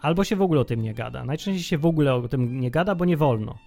Albo 0.00 0.24
się 0.24 0.36
w 0.36 0.42
ogóle 0.42 0.60
o 0.60 0.64
tym 0.64 0.82
nie 0.82 0.94
gada. 0.94 1.24
Najczęściej 1.24 1.64
się 1.64 1.78
w 1.78 1.86
ogóle 1.86 2.14
o 2.14 2.28
tym 2.28 2.60
nie 2.60 2.70
gada, 2.70 2.94
bo 2.94 3.04
nie 3.04 3.16
wolno. 3.16 3.58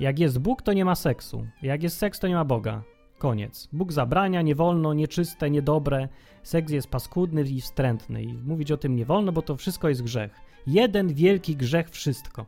Jak 0.00 0.18
jest 0.18 0.38
Bóg, 0.38 0.62
to 0.62 0.72
nie 0.72 0.84
ma 0.84 0.94
seksu. 0.94 1.46
Jak 1.62 1.82
jest 1.82 1.96
seks, 1.96 2.20
to 2.20 2.28
nie 2.28 2.34
ma 2.34 2.44
Boga. 2.44 2.82
Koniec. 3.18 3.68
Bóg 3.72 3.92
zabrania, 3.92 4.42
nie 4.42 4.54
wolno, 4.54 4.94
nieczyste, 4.94 5.50
niedobre. 5.50 6.08
Seks 6.42 6.72
jest 6.72 6.88
paskudny 6.88 7.42
i 7.42 7.60
wstrętny. 7.60 8.22
I 8.22 8.32
mówić 8.32 8.72
o 8.72 8.76
tym 8.76 8.96
nie 8.96 9.04
wolno, 9.04 9.32
bo 9.32 9.42
to 9.42 9.56
wszystko 9.56 9.88
jest 9.88 10.02
grzech. 10.02 10.40
Jeden 10.66 11.14
wielki 11.14 11.56
grzech, 11.56 11.90
wszystko. 11.90 12.46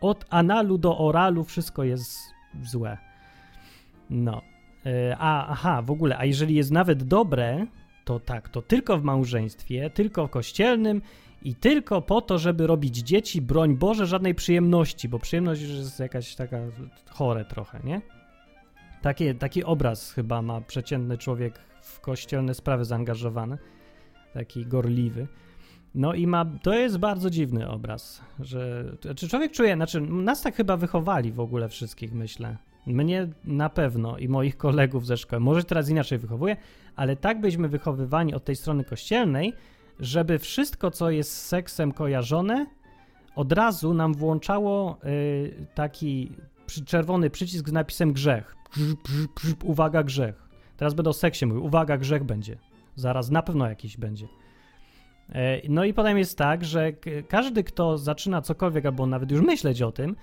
Od 0.00 0.24
analu 0.30 0.78
do 0.78 0.98
oralu 0.98 1.44
wszystko 1.44 1.84
jest 1.84 2.18
złe. 2.62 2.98
No. 4.10 4.42
E, 4.86 5.16
a, 5.18 5.46
aha, 5.48 5.82
w 5.82 5.90
ogóle, 5.90 6.18
a 6.18 6.24
jeżeli 6.24 6.54
jest 6.54 6.70
nawet 6.70 7.02
dobre, 7.02 7.66
to 8.04 8.20
tak, 8.20 8.48
to 8.48 8.62
tylko 8.62 8.98
w 8.98 9.02
małżeństwie, 9.02 9.90
tylko 9.90 10.26
w 10.26 10.30
kościelnym 10.30 11.02
i 11.42 11.54
tylko 11.54 12.02
po 12.02 12.20
to, 12.20 12.38
żeby 12.38 12.66
robić 12.66 12.96
dzieci, 12.96 13.42
broń 13.42 13.76
Boże, 13.76 14.06
żadnej 14.06 14.34
przyjemności, 14.34 15.08
bo 15.08 15.18
przyjemność 15.18 15.62
już 15.62 15.70
jest 15.70 16.00
jakaś 16.00 16.34
taka 16.34 16.58
chore 17.10 17.44
trochę, 17.44 17.80
nie? 17.84 18.00
Taki, 19.02 19.34
taki 19.34 19.64
obraz 19.64 20.12
chyba 20.12 20.42
ma 20.42 20.60
przeciętny 20.60 21.18
człowiek 21.18 21.58
w 21.82 22.00
kościelne 22.00 22.54
sprawy 22.54 22.84
zaangażowany, 22.84 23.58
taki 24.34 24.66
gorliwy. 24.66 25.26
No 25.94 26.14
i 26.14 26.26
ma, 26.26 26.44
to 26.62 26.74
jest 26.74 26.98
bardzo 26.98 27.30
dziwny 27.30 27.68
obraz, 27.68 28.22
że, 28.40 28.92
czy 29.16 29.28
człowiek 29.28 29.52
czuje, 29.52 29.74
znaczy 29.74 30.00
nas 30.00 30.42
tak 30.42 30.56
chyba 30.56 30.76
wychowali 30.76 31.32
w 31.32 31.40
ogóle 31.40 31.68
wszystkich, 31.68 32.12
myślę. 32.12 32.56
Mnie 32.86 33.28
na 33.44 33.68
pewno 33.68 34.18
i 34.18 34.28
moich 34.28 34.56
kolegów 34.56 35.06
ze 35.06 35.16
szkoły, 35.16 35.40
może 35.40 35.64
teraz 35.64 35.88
inaczej 35.88 36.18
wychowuję, 36.18 36.56
ale 36.96 37.16
tak 37.16 37.40
byliśmy 37.40 37.68
wychowywani 37.68 38.34
od 38.34 38.44
tej 38.44 38.56
strony 38.56 38.84
kościelnej, 38.84 39.52
żeby 40.00 40.38
wszystko, 40.38 40.90
co 40.90 41.10
jest 41.10 41.32
z 41.32 41.46
seksem 41.46 41.92
kojarzone, 41.92 42.66
od 43.36 43.52
razu 43.52 43.94
nam 43.94 44.14
włączało 44.14 44.98
y, 45.04 45.66
taki 45.74 46.32
czerwony 46.86 47.30
przycisk 47.30 47.68
z 47.68 47.72
napisem 47.72 48.12
grzech. 48.12 48.56
Uwaga, 49.64 50.02
grzech. 50.02 50.48
Teraz 50.76 50.94
będę 50.94 51.10
o 51.10 51.12
seksie 51.12 51.46
mówił. 51.46 51.64
Uwaga, 51.64 51.98
grzech 51.98 52.24
będzie. 52.24 52.58
Zaraz 52.94 53.30
na 53.30 53.42
pewno 53.42 53.68
jakiś 53.68 53.96
będzie. 53.96 54.28
E, 55.28 55.60
no 55.68 55.84
i 55.84 55.94
potem 55.94 56.18
jest 56.18 56.38
tak, 56.38 56.64
że 56.64 56.92
każdy, 57.28 57.64
kto 57.64 57.98
zaczyna 57.98 58.42
cokolwiek, 58.42 58.86
albo 58.86 59.06
nawet 59.06 59.30
już 59.30 59.40
myśleć 59.40 59.82
o 59.82 59.92
tym, 59.92 60.16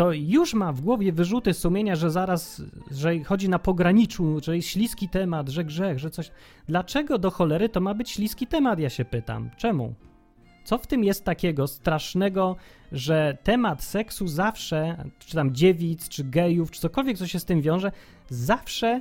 to 0.00 0.12
już 0.12 0.54
ma 0.54 0.72
w 0.72 0.80
głowie 0.80 1.12
wyrzuty 1.12 1.54
sumienia, 1.54 1.96
że 1.96 2.10
zaraz, 2.10 2.62
że 2.90 3.18
chodzi 3.24 3.48
na 3.48 3.58
pograniczu, 3.58 4.40
że 4.42 4.56
jest 4.56 4.68
śliski 4.68 5.08
temat, 5.08 5.48
że 5.48 5.64
grzech, 5.64 5.98
że 5.98 6.10
coś. 6.10 6.30
Dlaczego 6.68 7.18
do 7.18 7.30
cholery 7.30 7.68
to 7.68 7.80
ma 7.80 7.94
być 7.94 8.10
śliski 8.10 8.46
temat, 8.46 8.78
ja 8.78 8.90
się 8.90 9.04
pytam. 9.04 9.50
Czemu? 9.56 9.94
Co 10.64 10.78
w 10.78 10.86
tym 10.86 11.04
jest 11.04 11.24
takiego 11.24 11.66
strasznego, 11.66 12.56
że 12.92 13.38
temat 13.42 13.84
seksu 13.84 14.28
zawsze, 14.28 15.04
czy 15.18 15.34
tam 15.34 15.54
dziewic, 15.54 16.08
czy 16.08 16.24
gejów, 16.24 16.70
czy 16.70 16.80
cokolwiek, 16.80 17.18
co 17.18 17.26
się 17.26 17.40
z 17.40 17.44
tym 17.44 17.60
wiąże, 17.60 17.92
zawsze 18.28 19.00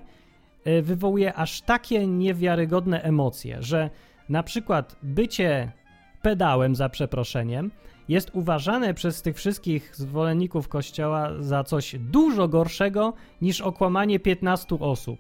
e, 0.65 0.81
wywołuje 0.81 1.33
aż 1.33 1.61
takie 1.61 2.07
niewiarygodne 2.07 3.01
emocje, 3.01 3.57
że 3.59 3.89
na 4.29 4.43
przykład 4.43 4.95
bycie 5.03 5.71
pedałem 6.21 6.75
za 6.75 6.89
przeproszeniem 6.89 7.71
jest 8.09 8.31
uważane 8.33 8.93
przez 8.93 9.21
tych 9.21 9.35
wszystkich 9.35 9.95
zwolenników 9.95 10.67
kościoła 10.67 11.29
za 11.39 11.63
coś 11.63 11.95
dużo 11.99 12.47
gorszego 12.47 13.13
niż 13.41 13.61
okłamanie 13.61 14.19
15 14.19 14.79
osób, 14.79 15.19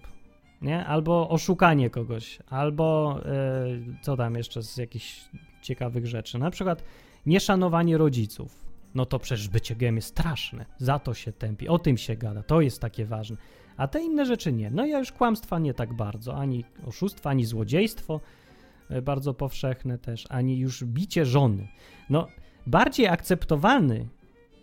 nie? 0.61 0.85
Albo 0.85 1.29
oszukanie 1.29 1.89
kogoś, 1.89 2.39
albo 2.49 3.19
yy, 3.25 3.95
co 4.01 4.17
tam 4.17 4.35
jeszcze 4.35 4.63
z 4.63 4.77
jakichś 4.77 5.29
ciekawych 5.61 6.07
rzeczy. 6.07 6.39
Na 6.39 6.51
przykład 6.51 6.83
nieszanowanie 7.25 7.97
rodziców. 7.97 8.69
No 8.95 9.05
to 9.05 9.19
przecież 9.19 9.47
bycie 9.47 9.75
gejem 9.75 9.95
jest 9.95 10.07
straszne. 10.07 10.65
Za 10.77 10.99
to 10.99 11.13
się 11.13 11.31
tępi, 11.31 11.67
o 11.67 11.79
tym 11.79 11.97
się 11.97 12.15
gada, 12.15 12.43
to 12.43 12.61
jest 12.61 12.81
takie 12.81 13.05
ważne. 13.05 13.37
A 13.77 13.87
te 13.87 14.01
inne 14.01 14.25
rzeczy 14.25 14.53
nie. 14.53 14.71
No 14.71 14.85
ja 14.85 14.99
już 14.99 15.11
kłamstwa 15.11 15.59
nie 15.59 15.73
tak 15.73 15.93
bardzo, 15.93 16.35
ani 16.35 16.65
oszustwa, 16.87 17.29
ani 17.29 17.45
złodziejstwo 17.45 18.19
bardzo 19.01 19.33
powszechne 19.33 19.97
też, 19.97 20.25
ani 20.29 20.57
już 20.57 20.83
bicie 20.83 21.25
żony. 21.25 21.67
No 22.09 22.27
bardziej 22.67 23.07
akceptowalny 23.07 24.07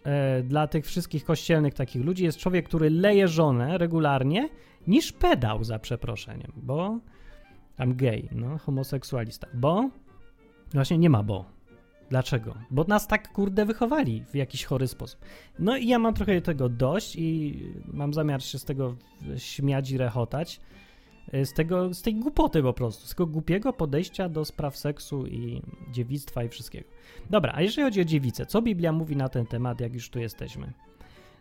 e, 0.04 0.42
dla 0.42 0.66
tych 0.66 0.87
wszystkich 0.87 1.25
kościelnych 1.25 1.75
takich 1.75 2.04
ludzi 2.04 2.25
jest 2.25 2.38
człowiek, 2.38 2.66
który 2.68 2.90
leje 2.90 3.28
żonę 3.28 3.78
regularnie, 3.78 4.49
niż 4.87 5.12
pedał 5.12 5.64
za 5.64 5.78
przeproszeniem, 5.78 6.52
bo 6.56 6.99
tam 7.76 7.97
gej, 7.97 8.28
no, 8.33 8.59
homoseksualista, 8.59 9.47
bo 9.54 9.90
właśnie 10.73 10.99
nie 10.99 11.11
ma 11.11 11.23
bo. 11.23 11.56
Dlaczego? 12.11 12.54
Bo 12.71 12.85
nas 12.85 13.06
tak 13.06 13.33
kurde 13.33 13.64
wychowali 13.64 14.25
w 14.25 14.35
jakiś 14.35 14.64
chory 14.64 14.88
sposób. 14.88 15.21
No 15.59 15.76
i 15.76 15.87
ja 15.87 15.99
mam 15.99 16.14
trochę 16.14 16.40
tego 16.40 16.68
dość 16.68 17.16
i 17.16 17.61
mam 17.87 18.14
zamiar 18.14 18.42
się 18.42 18.59
z 18.59 18.64
tego 18.64 18.97
śmiać 19.37 19.90
i 19.90 19.99
rechotać. 19.99 20.61
E, 21.33 21.47
z, 21.47 21.52
tego, 21.52 21.95
z 21.95 22.02
tej 22.02 22.14
głupoty 22.14 22.62
po 22.62 22.73
prostu, 22.73 23.06
z 23.06 23.11
tego 23.11 23.26
głupiego 23.26 23.73
podejścia 23.73 24.28
do 24.28 24.45
spraw 24.45 24.76
seksu 24.76 25.26
i 25.26 25.62
dziewictwa 25.92 26.45
i 26.45 26.49
wszystkiego. 26.49 26.88
Dobra, 27.30 27.52
a 27.56 27.62
jeżeli 27.62 27.83
chodzi 27.85 28.00
o 28.00 28.04
dziewicę, 28.04 28.47
co 28.47 28.62
Biblia 28.62 28.92
mówi 28.92 29.16
na 29.16 29.28
ten 29.28 29.47
temat, 29.47 29.80
jak 29.80 29.95
już 29.95 30.11
tu 30.11 30.18
jesteśmy? 30.18 30.73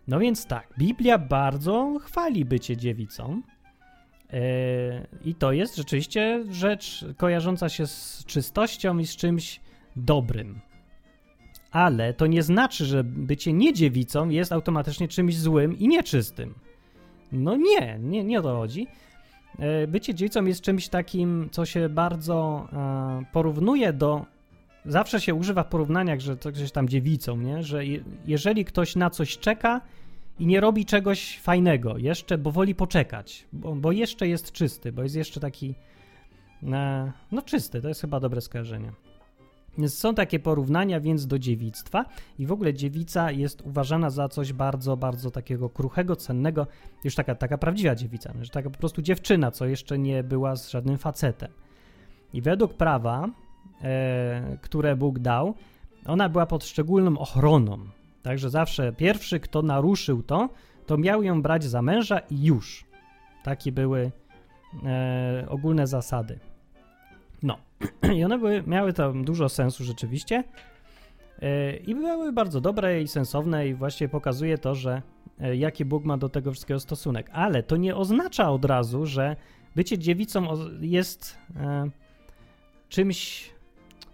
No 0.08 0.20
więc 0.20 0.46
tak, 0.46 0.74
Biblia 0.77 1.18
bardzo 1.18 2.00
chwali 2.01 2.46
bycie 2.46 2.77
dziewicą. 2.77 3.42
Yy, 4.34 4.39
I 5.25 5.36
to 5.36 5.51
jest 5.51 5.75
rzeczywiście 5.75 6.44
rzecz 6.51 7.06
kojarząca 7.18 7.70
się 7.70 7.88
z 7.88 8.24
czystością 8.25 8.98
i 8.98 9.08
z 9.08 9.15
czymś 9.15 9.62
dobrym. 9.96 10.60
Ale 11.72 12.13
to 12.13 12.27
nie 12.27 12.44
znaczy, 12.44 12.86
że 12.86 13.04
bycie 13.04 13.54
niedziewicą 13.54 14.30
jest 14.30 14.51
automatycznie 14.51 15.08
czymś 15.08 15.38
złym 15.38 15.77
i 15.77 15.88
nieczystym. 15.88 16.54
No 17.32 17.56
nie, 17.56 18.00
nie, 18.00 18.24
nie 18.24 18.39
o 18.39 18.42
to 18.42 18.56
chodzi. 18.56 18.88
E, 19.60 19.88
bycie 19.88 20.14
dziewicą 20.14 20.46
jest 20.46 20.62
czymś 20.62 20.88
takim, 20.90 21.50
co 21.52 21.66
się 21.66 21.90
bardzo 21.90 22.68
e, 22.74 23.26
porównuje 23.32 23.94
do. 23.94 24.26
Zawsze 24.86 25.22
się 25.22 25.34
używa 25.34 25.64
w 25.64 25.68
porównaniach, 25.68 26.20
że 26.20 26.38
to 26.38 26.52
gdzieś 26.52 26.72
tam 26.72 26.90
dziewicą, 26.90 27.38
nie? 27.38 27.64
że 27.64 27.86
je, 27.86 28.04
jeżeli 28.26 28.66
ktoś 28.66 28.96
na 28.96 29.10
coś 29.10 29.38
czeka 29.38 29.82
i 30.40 30.48
nie 30.48 30.60
robi 30.60 30.86
czegoś 30.86 31.40
fajnego, 31.40 31.98
jeszcze, 31.98 32.38
bo 32.38 32.52
woli 32.52 32.76
poczekać, 32.76 33.46
bo, 33.54 33.76
bo 33.76 33.92
jeszcze 33.92 34.28
jest 34.28 34.52
czysty, 34.52 34.92
bo 34.92 35.04
jest 35.04 35.16
jeszcze 35.16 35.40
taki. 35.40 35.76
E, 36.64 37.12
no, 37.32 37.42
czysty, 37.42 37.82
to 37.82 37.88
jest 37.88 38.02
chyba 38.02 38.20
dobre 38.20 38.42
skojarzenie. 38.42 38.92
Są 39.88 40.15
takie 40.15 40.39
porównania 40.39 41.00
więc 41.00 41.27
do 41.27 41.39
dziewictwa 41.39 42.05
i 42.39 42.46
w 42.46 42.51
ogóle 42.51 42.74
dziewica 42.74 43.32
jest 43.32 43.62
uważana 43.62 44.10
za 44.10 44.29
coś 44.29 44.53
bardzo, 44.53 44.98
bardzo 44.98 45.32
takiego 45.32 45.70
kruchego, 45.70 46.15
cennego, 46.15 46.67
już 47.03 47.15
taka, 47.15 47.36
taka 47.36 47.58
prawdziwa 47.58 47.96
dziewica, 47.96 48.34
że 48.41 48.50
taka 48.50 48.70
po 48.70 48.77
prostu 48.77 49.01
dziewczyna, 49.01 49.51
co 49.51 49.65
jeszcze 49.65 50.00
nie 50.00 50.24
była 50.24 50.55
z 50.55 50.70
żadnym 50.70 50.98
facetem. 50.98 51.51
I 52.34 52.41
według 52.41 52.74
prawa, 52.74 53.29
e, 53.82 54.58
które 54.62 54.96
Bóg 54.96 55.20
dał, 55.20 55.53
ona 56.05 56.29
była 56.29 56.46
pod 56.46 56.65
szczególną 56.65 57.17
ochroną. 57.20 57.77
Także 58.24 58.50
zawsze 58.50 58.94
pierwszy, 58.94 59.39
kto 59.39 59.62
naruszył 59.62 60.24
to, 60.24 60.50
to 60.86 60.98
miał 60.98 61.24
ją 61.24 61.41
brać 61.41 61.63
za 61.63 61.82
męża 61.82 62.20
i 62.20 62.44
już. 62.44 62.86
Takie 63.44 63.72
były 63.72 64.12
e, 64.86 65.46
ogólne 65.50 65.88
zasady. 65.88 66.39
No. 67.44 67.58
I 68.18 68.24
one 68.24 68.38
były, 68.38 68.63
miały 68.68 68.94
tam 68.94 69.25
dużo 69.25 69.50
sensu 69.50 69.84
rzeczywiście. 69.84 70.44
E, 71.42 71.77
I 71.77 71.96
były 71.96 72.32
bardzo 72.32 72.62
dobre 72.62 73.01
i 73.01 73.08
sensowne, 73.08 73.68
i 73.68 73.74
właśnie 73.74 74.10
pokazuje 74.10 74.58
to, 74.58 74.75
że 74.75 75.01
e, 75.39 75.56
jaki 75.56 75.86
Bóg 75.86 76.06
ma 76.06 76.18
do 76.18 76.30
tego 76.30 76.51
wszystkiego 76.51 76.80
stosunek. 76.80 77.30
Ale 77.34 77.63
to 77.63 77.77
nie 77.77 77.96
oznacza 77.96 78.50
od 78.51 78.65
razu, 78.65 79.06
że 79.06 79.36
bycie 79.75 79.98
dziewicą 79.98 80.48
jest 80.82 81.38
e, 81.56 81.89
czymś, 82.89 83.50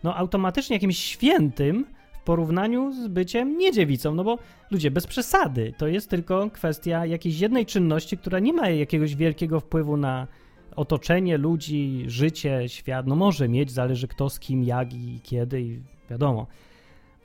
no 0.03 0.15
automatycznie 0.15 0.75
jakimś 0.75 0.97
świętym 0.97 1.85
w 2.13 2.23
porównaniu 2.23 2.93
z 2.93 3.07
byciem 3.07 3.57
niedziewicą, 3.57 4.15
no 4.15 4.23
bo 4.23 4.37
ludzie, 4.71 4.91
bez 4.91 5.07
przesady, 5.07 5.73
to 5.77 5.87
jest 5.87 6.09
tylko 6.09 6.49
kwestia 6.49 7.05
jakiejś 7.05 7.39
jednej 7.39 7.65
czynności, 7.65 8.17
która 8.17 8.39
nie 8.39 8.53
ma 8.53 8.69
jakiegoś 8.69 9.15
wielkiego 9.15 9.59
wpływu 9.59 9.97
na 9.97 10.27
otoczenie 10.75 11.37
ludzi, 11.37 12.03
życie, 12.07 12.69
świat, 12.69 13.07
no 13.07 13.15
może 13.15 13.49
mieć, 13.49 13.71
zależy 13.71 14.07
kto 14.07 14.29
z 14.29 14.39
kim, 14.39 14.63
jak 14.63 14.93
i 14.93 15.19
kiedy 15.23 15.61
i 15.61 15.79
wiadomo. 16.09 16.47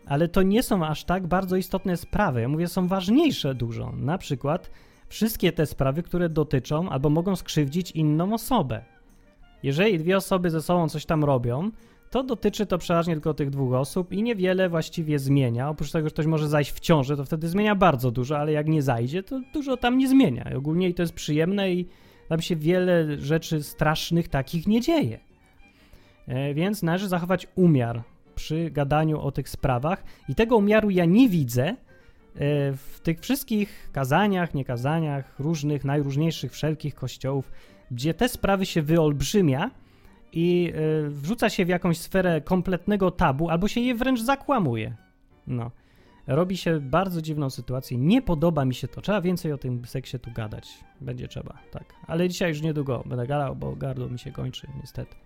ale 0.06 0.28
to 0.28 0.42
nie 0.42 0.62
są 0.62 0.86
aż 0.86 1.04
tak 1.04 1.26
bardzo 1.26 1.56
istotne 1.56 1.96
sprawy. 1.96 2.40
Ja 2.40 2.48
mówię, 2.48 2.68
są 2.68 2.88
ważniejsze 2.88 3.54
dużo. 3.54 3.92
Na 3.92 4.18
przykład 4.18 4.70
wszystkie 5.08 5.52
te 5.52 5.66
sprawy, 5.66 6.02
które 6.02 6.28
dotyczą 6.28 6.88
albo 6.88 7.10
mogą 7.10 7.36
skrzywdzić 7.36 7.90
inną 7.90 8.34
osobę. 8.34 8.84
Jeżeli 9.62 9.98
dwie 9.98 10.16
osoby 10.16 10.50
ze 10.50 10.62
sobą 10.62 10.88
coś 10.88 11.06
tam 11.06 11.24
robią, 11.24 11.70
to 12.10 12.22
dotyczy 12.22 12.66
to 12.66 12.78
przeważnie 12.78 13.14
tylko 13.14 13.34
tych 13.34 13.50
dwóch 13.50 13.74
osób 13.74 14.12
i 14.12 14.22
niewiele 14.22 14.68
właściwie 14.68 15.18
zmienia. 15.18 15.68
Oprócz 15.68 15.90
tego, 15.90 16.06
że 16.06 16.12
ktoś 16.12 16.26
może 16.26 16.48
zajść 16.48 16.72
w 16.72 16.80
ciąży, 16.80 17.16
to 17.16 17.24
wtedy 17.24 17.48
zmienia 17.48 17.74
bardzo 17.74 18.10
dużo, 18.10 18.38
ale 18.38 18.52
jak 18.52 18.68
nie 18.68 18.82
zajdzie, 18.82 19.22
to 19.22 19.40
dużo 19.54 19.76
tam 19.76 19.98
nie 19.98 20.08
zmienia. 20.08 20.50
I 20.52 20.54
ogólnie 20.54 20.94
to 20.94 21.02
jest 21.02 21.14
przyjemne 21.14 21.72
i 21.72 21.86
tam 22.28 22.42
się 22.42 22.56
wiele 22.56 23.18
rzeczy 23.18 23.62
strasznych 23.62 24.28
takich 24.28 24.66
nie 24.66 24.80
dzieje. 24.80 25.18
E, 26.26 26.54
więc 26.54 26.82
należy 26.82 27.08
zachować 27.08 27.46
umiar 27.54 28.02
przy 28.34 28.70
gadaniu 28.70 29.20
o 29.20 29.32
tych 29.32 29.48
sprawach 29.48 30.04
i 30.28 30.34
tego 30.34 30.56
umiaru 30.56 30.90
ja 30.90 31.04
nie 31.04 31.28
widzę 31.28 31.64
e, 31.68 31.74
w 32.72 33.00
tych 33.02 33.20
wszystkich 33.20 33.90
kazaniach, 33.92 34.54
niekazaniach, 34.54 35.38
różnych, 35.38 35.84
najróżniejszych 35.84 36.52
wszelkich 36.52 36.94
kościołów, 36.94 37.52
gdzie 37.90 38.14
te 38.14 38.28
sprawy 38.28 38.66
się 38.66 38.82
wyolbrzymia 38.82 39.70
i 40.32 40.72
y, 41.06 41.10
wrzuca 41.10 41.50
się 41.50 41.64
w 41.64 41.68
jakąś 41.68 41.98
sferę 41.98 42.40
kompletnego 42.40 43.10
tabu, 43.10 43.50
albo 43.50 43.68
się 43.68 43.80
je 43.80 43.94
wręcz 43.94 44.20
zakłamuje. 44.20 44.96
No. 45.46 45.70
Robi 46.26 46.56
się 46.56 46.80
bardzo 46.80 47.22
dziwną 47.22 47.50
sytuację. 47.50 47.98
Nie 47.98 48.22
podoba 48.22 48.64
mi 48.64 48.74
się 48.74 48.88
to. 48.88 49.00
Trzeba 49.00 49.20
więcej 49.20 49.52
o 49.52 49.58
tym 49.58 49.84
seksie 49.84 50.18
tu 50.18 50.30
gadać. 50.32 50.68
Będzie 51.00 51.28
trzeba, 51.28 51.58
tak. 51.70 51.94
Ale 52.06 52.28
dzisiaj 52.28 52.48
już 52.48 52.62
niedługo 52.62 53.02
będę 53.06 53.26
gadał, 53.26 53.56
bo 53.56 53.76
gardło 53.76 54.08
mi 54.08 54.18
się 54.18 54.32
kończy, 54.32 54.66
niestety. 54.80 55.16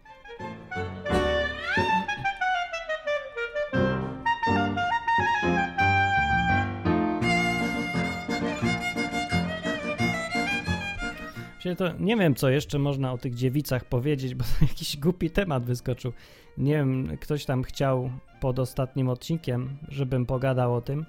To 11.79 11.93
nie 11.99 12.17
wiem, 12.17 12.35
co 12.35 12.51
jeszcze 12.51 12.79
można 12.79 13.13
o 13.13 13.19
tych 13.19 13.35
dziewicach 13.35 13.85
powiedzieć, 13.85 14.35
bo 14.35 14.45
jakiś 14.69 14.97
głupi 14.97 15.31
temat 15.31 15.65
wyskoczył. 15.65 16.13
Nie 16.59 16.73
wiem, 16.75 17.17
ktoś 17.21 17.45
tam 17.45 17.63
chciał 17.63 18.11
pod 18.41 18.59
ostatnim 18.59 19.09
odcinkiem, 19.09 19.77
żebym 19.89 20.27
pogadał 20.27 20.75
o 20.75 20.81
tym, 20.81 21.07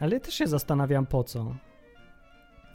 ale 0.00 0.20
też 0.20 0.34
się 0.34 0.46
zastanawiam 0.46 1.06
po 1.06 1.24
co. 1.24 1.54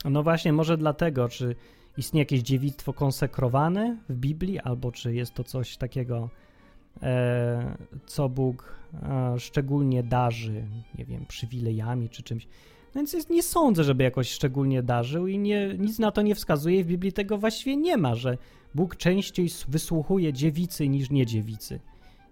No 0.04 0.22
właśnie, 0.22 0.52
może 0.52 0.76
dlatego, 0.76 1.28
czy 1.28 1.56
istnieje 1.96 2.22
jakieś 2.22 2.40
dziewictwo 2.42 2.92
konsekrowane 2.92 3.96
w 4.08 4.16
Biblii, 4.16 4.58
albo 4.58 4.92
czy 4.92 5.14
jest 5.14 5.34
to 5.34 5.44
coś 5.44 5.76
takiego, 5.76 6.30
e, 7.02 7.76
co 8.06 8.28
Bóg 8.28 8.76
e, 9.02 9.34
szczególnie 9.38 10.02
darzy, 10.02 10.64
nie 10.98 11.04
wiem, 11.04 11.26
przywilejami 11.26 12.08
czy 12.08 12.22
czymś. 12.22 12.48
Więc 12.96 13.12
jest, 13.12 13.30
nie 13.30 13.42
sądzę, 13.42 13.84
żeby 13.84 14.04
jakoś 14.04 14.30
szczególnie 14.30 14.82
darzył 14.82 15.26
i 15.26 15.38
nie, 15.38 15.74
nic 15.78 15.98
na 15.98 16.10
to 16.10 16.22
nie 16.22 16.34
wskazuje. 16.34 16.84
W 16.84 16.86
Biblii 16.86 17.12
tego 17.12 17.38
właściwie 17.38 17.76
nie 17.76 17.96
ma, 17.96 18.14
że 18.14 18.38
Bóg 18.74 18.96
częściej 18.96 19.48
wysłuchuje 19.68 20.32
dziewicy 20.32 20.88
niż 20.88 21.10
nie 21.10 21.26
dziewicy. 21.26 21.80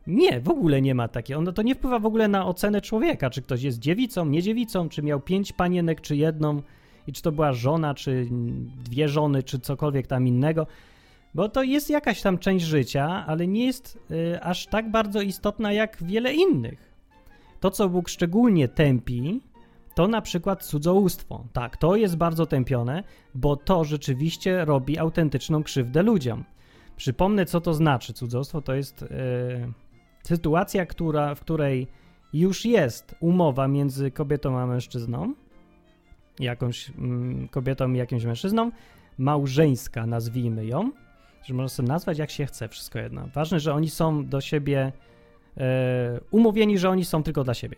Nie, 0.06 0.40
w 0.40 0.48
ogóle 0.48 0.82
nie 0.82 0.94
ma 0.94 1.08
takiego. 1.08 1.40
Ono 1.40 1.52
to 1.52 1.62
nie 1.62 1.74
wpływa 1.74 1.98
w 1.98 2.06
ogóle 2.06 2.28
na 2.28 2.46
ocenę 2.46 2.80
człowieka, 2.80 3.30
czy 3.30 3.42
ktoś 3.42 3.62
jest 3.62 3.78
dziewicą, 3.78 4.26
nie 4.26 4.42
dziewicą, 4.42 4.88
czy 4.88 5.02
miał 5.02 5.20
pięć 5.20 5.52
panienek, 5.52 6.00
czy 6.00 6.16
jedną, 6.16 6.62
i 7.06 7.12
czy 7.12 7.22
to 7.22 7.32
była 7.32 7.52
żona, 7.52 7.94
czy 7.94 8.28
dwie 8.84 9.08
żony, 9.08 9.42
czy 9.42 9.60
cokolwiek 9.60 10.06
tam 10.06 10.26
innego. 10.26 10.66
Bo 11.34 11.48
to 11.48 11.62
jest 11.62 11.90
jakaś 11.90 12.22
tam 12.22 12.38
część 12.38 12.64
życia, 12.64 13.24
ale 13.26 13.46
nie 13.46 13.66
jest 13.66 13.98
y, 14.10 14.40
aż 14.42 14.66
tak 14.66 14.90
bardzo 14.90 15.20
istotna 15.20 15.72
jak 15.72 16.02
wiele 16.02 16.34
innych. 16.34 16.94
To, 17.60 17.70
co 17.70 17.88
Bóg 17.88 18.08
szczególnie 18.08 18.68
tępi, 18.68 19.40
to 19.94 20.08
na 20.08 20.22
przykład 20.22 20.64
cudzołóstwo. 20.64 21.44
Tak, 21.52 21.76
to 21.76 21.96
jest 21.96 22.16
bardzo 22.16 22.46
tępione, 22.46 23.04
bo 23.34 23.56
to 23.56 23.84
rzeczywiście 23.84 24.64
robi 24.64 24.98
autentyczną 24.98 25.62
krzywdę 25.62 26.02
ludziom. 26.02 26.44
Przypomnę, 26.96 27.46
co 27.46 27.60
to 27.60 27.74
znaczy 27.74 28.12
cudzołóstwo. 28.12 28.62
To 28.62 28.74
jest 28.74 29.02
yy, 29.02 29.08
sytuacja, 30.22 30.86
która, 30.86 31.34
w 31.34 31.40
której 31.40 31.86
już 32.32 32.64
jest 32.64 33.14
umowa 33.20 33.68
między 33.68 34.10
kobietą 34.10 34.58
a 34.58 34.66
mężczyzną, 34.66 35.34
jakąś 36.38 36.90
mm, 36.90 37.48
kobietą 37.48 37.92
i 37.92 37.96
jakimś 37.96 38.24
mężczyzną, 38.24 38.70
małżeńska, 39.18 40.06
nazwijmy 40.06 40.66
ją, 40.66 40.90
że 41.44 41.54
można 41.54 41.68
sobie 41.68 41.88
nazwać 41.88 42.18
jak 42.18 42.30
się 42.30 42.46
chce, 42.46 42.68
wszystko 42.68 42.98
jedno. 42.98 43.28
Ważne, 43.34 43.60
że 43.60 43.74
oni 43.74 43.90
są 43.90 44.26
do 44.26 44.40
siebie 44.40 44.92
yy, 45.56 45.62
umówieni, 46.30 46.78
że 46.78 46.90
oni 46.90 47.04
są 47.04 47.22
tylko 47.22 47.44
dla 47.44 47.54
siebie. 47.54 47.76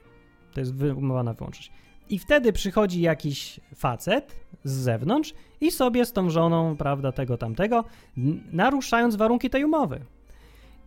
To 0.52 0.60
jest 0.60 0.72
umowa 0.96 1.22
na 1.22 1.32
wyłączność. 1.32 1.72
I 2.10 2.18
wtedy 2.18 2.52
przychodzi 2.52 3.00
jakiś 3.00 3.60
facet 3.74 4.36
z 4.64 4.72
zewnątrz 4.72 5.34
i 5.60 5.70
sobie 5.70 6.06
z 6.06 6.12
tą 6.12 6.30
żoną, 6.30 6.76
prawda, 6.76 7.12
tego 7.12 7.38
tamtego, 7.38 7.84
naruszając 8.52 9.16
warunki 9.16 9.50
tej 9.50 9.64
umowy. 9.64 10.00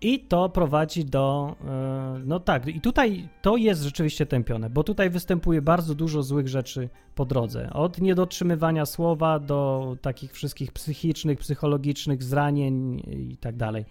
I 0.02 0.20
to 0.20 0.50
prowadzi 0.50 1.06
do. 1.06 1.56
E, 1.68 2.22
no 2.26 2.40
tak, 2.40 2.68
i 2.68 2.82
tutaj 2.82 3.30
to 3.42 3.58
jest 3.58 3.84
rzeczywiście 3.84 4.26
tępione, 4.26 4.70
bo 4.70 4.84
tutaj 4.84 5.10
występuje 5.10 5.62
bardzo 5.62 5.96
dużo 5.96 6.24
złych 6.24 6.48
rzeczy 6.48 6.90
po 7.16 7.26
drodze. 7.26 7.70
Od 7.74 8.02
niedotrzymywania 8.02 8.86
słowa 8.86 9.40
do 9.40 9.98
takich 10.02 10.34
wszystkich 10.34 10.72
psychicznych, 10.72 11.40
psychologicznych 11.40 12.24
zranień 12.24 13.04
i 13.08 13.38
tak 13.38 13.56
dalej. 13.56 13.86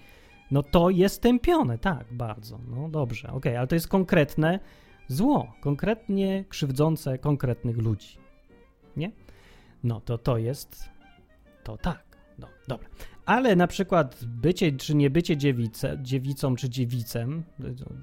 No 0.51 0.63
to 0.63 0.91
jest 0.91 1.23
tępione, 1.23 1.79
tak, 1.79 2.07
bardzo. 2.11 2.59
No 2.69 2.89
dobrze, 2.89 3.29
okej, 3.29 3.39
okay, 3.39 3.59
ale 3.59 3.67
to 3.67 3.75
jest 3.75 3.89
konkretne 3.89 4.61
zło, 5.09 5.53
konkretnie 5.61 6.45
krzywdzące 6.49 7.19
konkretnych 7.19 7.79
ludzi. 7.79 8.19
Nie? 8.97 9.13
No 9.85 10.01
to 10.01 10.19
to 10.19 10.39
jest 10.39 10.89
to 11.65 11.77
tak. 11.77 12.05
No, 12.39 12.47
dobra. 12.69 12.89
Ale 13.27 13.57
na 13.57 13.67
przykład 13.67 14.25
bycie 14.25 14.73
czy 14.73 14.95
nie 14.95 15.11
bycie 15.11 15.37
dziewice, 15.37 15.99
dziewicą 16.03 16.57
czy 16.57 16.69
dziewicem, 16.69 17.45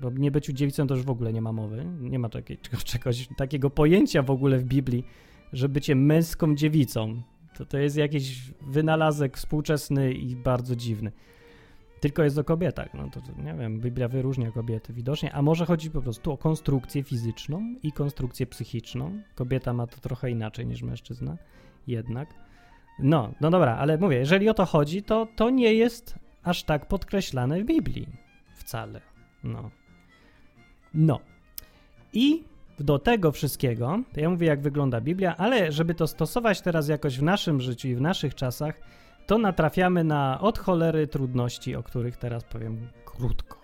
bo 0.02 0.10
nie 0.10 0.32
byciu 0.32 0.54
dziewicą 0.54 0.88
to 0.88 0.96
już 0.96 1.04
w 1.04 1.10
ogóle 1.10 1.34
nie 1.34 1.42
ma 1.42 1.52
mowy, 1.52 1.86
nie 2.00 2.20
ma 2.20 2.30
takiej, 2.30 2.58
czegoś, 2.86 3.28
takiego 3.38 3.70
pojęcia 3.70 4.22
w 4.22 4.32
ogóle 4.32 4.58
w 4.58 4.64
Biblii, 4.64 5.06
że 5.54 5.70
bycie 5.70 5.96
męską 5.96 6.56
dziewicą, 6.56 7.22
to, 7.58 7.66
to 7.66 7.78
jest 7.78 7.98
jakiś 7.98 8.54
wynalazek 8.62 9.38
współczesny 9.38 10.14
i 10.14 10.36
bardzo 10.36 10.76
dziwny 10.76 11.12
tylko 12.00 12.24
jest 12.24 12.38
o 12.38 12.44
kobietach. 12.44 12.94
No 12.94 13.10
to, 13.10 13.22
nie 13.44 13.54
wiem, 13.54 13.80
Biblia 13.80 14.08
wyróżnia 14.08 14.52
kobiety 14.52 14.94
widocznie, 14.94 15.34
a 15.34 15.42
może 15.42 15.66
chodzi 15.66 15.92
po 15.92 16.02
prostu 16.02 16.32
o 16.32 16.38
konstrukcję 16.38 17.04
fizyczną 17.04 17.76
i 17.84 17.92
konstrukcję 17.92 18.48
psychiczną. 18.48 19.22
Kobieta 19.36 19.74
ma 19.74 19.88
to 19.88 19.98
trochę 19.98 20.32
inaczej 20.32 20.66
niż 20.66 20.82
mężczyzna, 20.82 21.38
jednak. 21.88 22.30
No, 23.00 23.34
no 23.42 23.50
dobra, 23.50 23.76
ale 23.76 23.98
mówię, 23.98 24.18
jeżeli 24.18 24.50
o 24.50 24.54
to 24.54 24.66
chodzi, 24.66 25.04
to 25.04 25.28
to 25.36 25.50
nie 25.50 25.74
jest 25.74 26.16
aż 26.44 26.64
tak 26.64 26.88
podkreślane 26.88 27.62
w 27.62 27.66
Biblii. 27.66 28.08
Wcale. 28.56 29.02
No. 29.44 29.72
No. 30.94 31.20
I 32.14 32.44
do 32.80 33.00
tego 33.00 33.32
wszystkiego, 33.32 34.00
ja 34.16 34.30
mówię, 34.30 34.48
jak 34.48 34.62
wygląda 34.62 35.02
Biblia, 35.02 35.38
ale 35.38 35.72
żeby 35.72 35.96
to 35.96 36.08
stosować 36.08 36.62
teraz 36.62 36.88
jakoś 36.88 37.20
w 37.20 37.24
naszym 37.24 37.62
życiu 37.62 37.88
i 37.88 37.96
w 37.96 38.02
naszych 38.02 38.36
czasach, 38.36 38.80
to 39.26 39.38
natrafiamy 39.38 40.04
na 40.04 40.40
od 40.42 40.60
cholery 40.60 41.08
trudności, 41.08 41.76
o 41.76 41.84
których 41.84 42.18
teraz 42.18 42.44
powiem 42.44 42.88
krótko. 43.06 43.62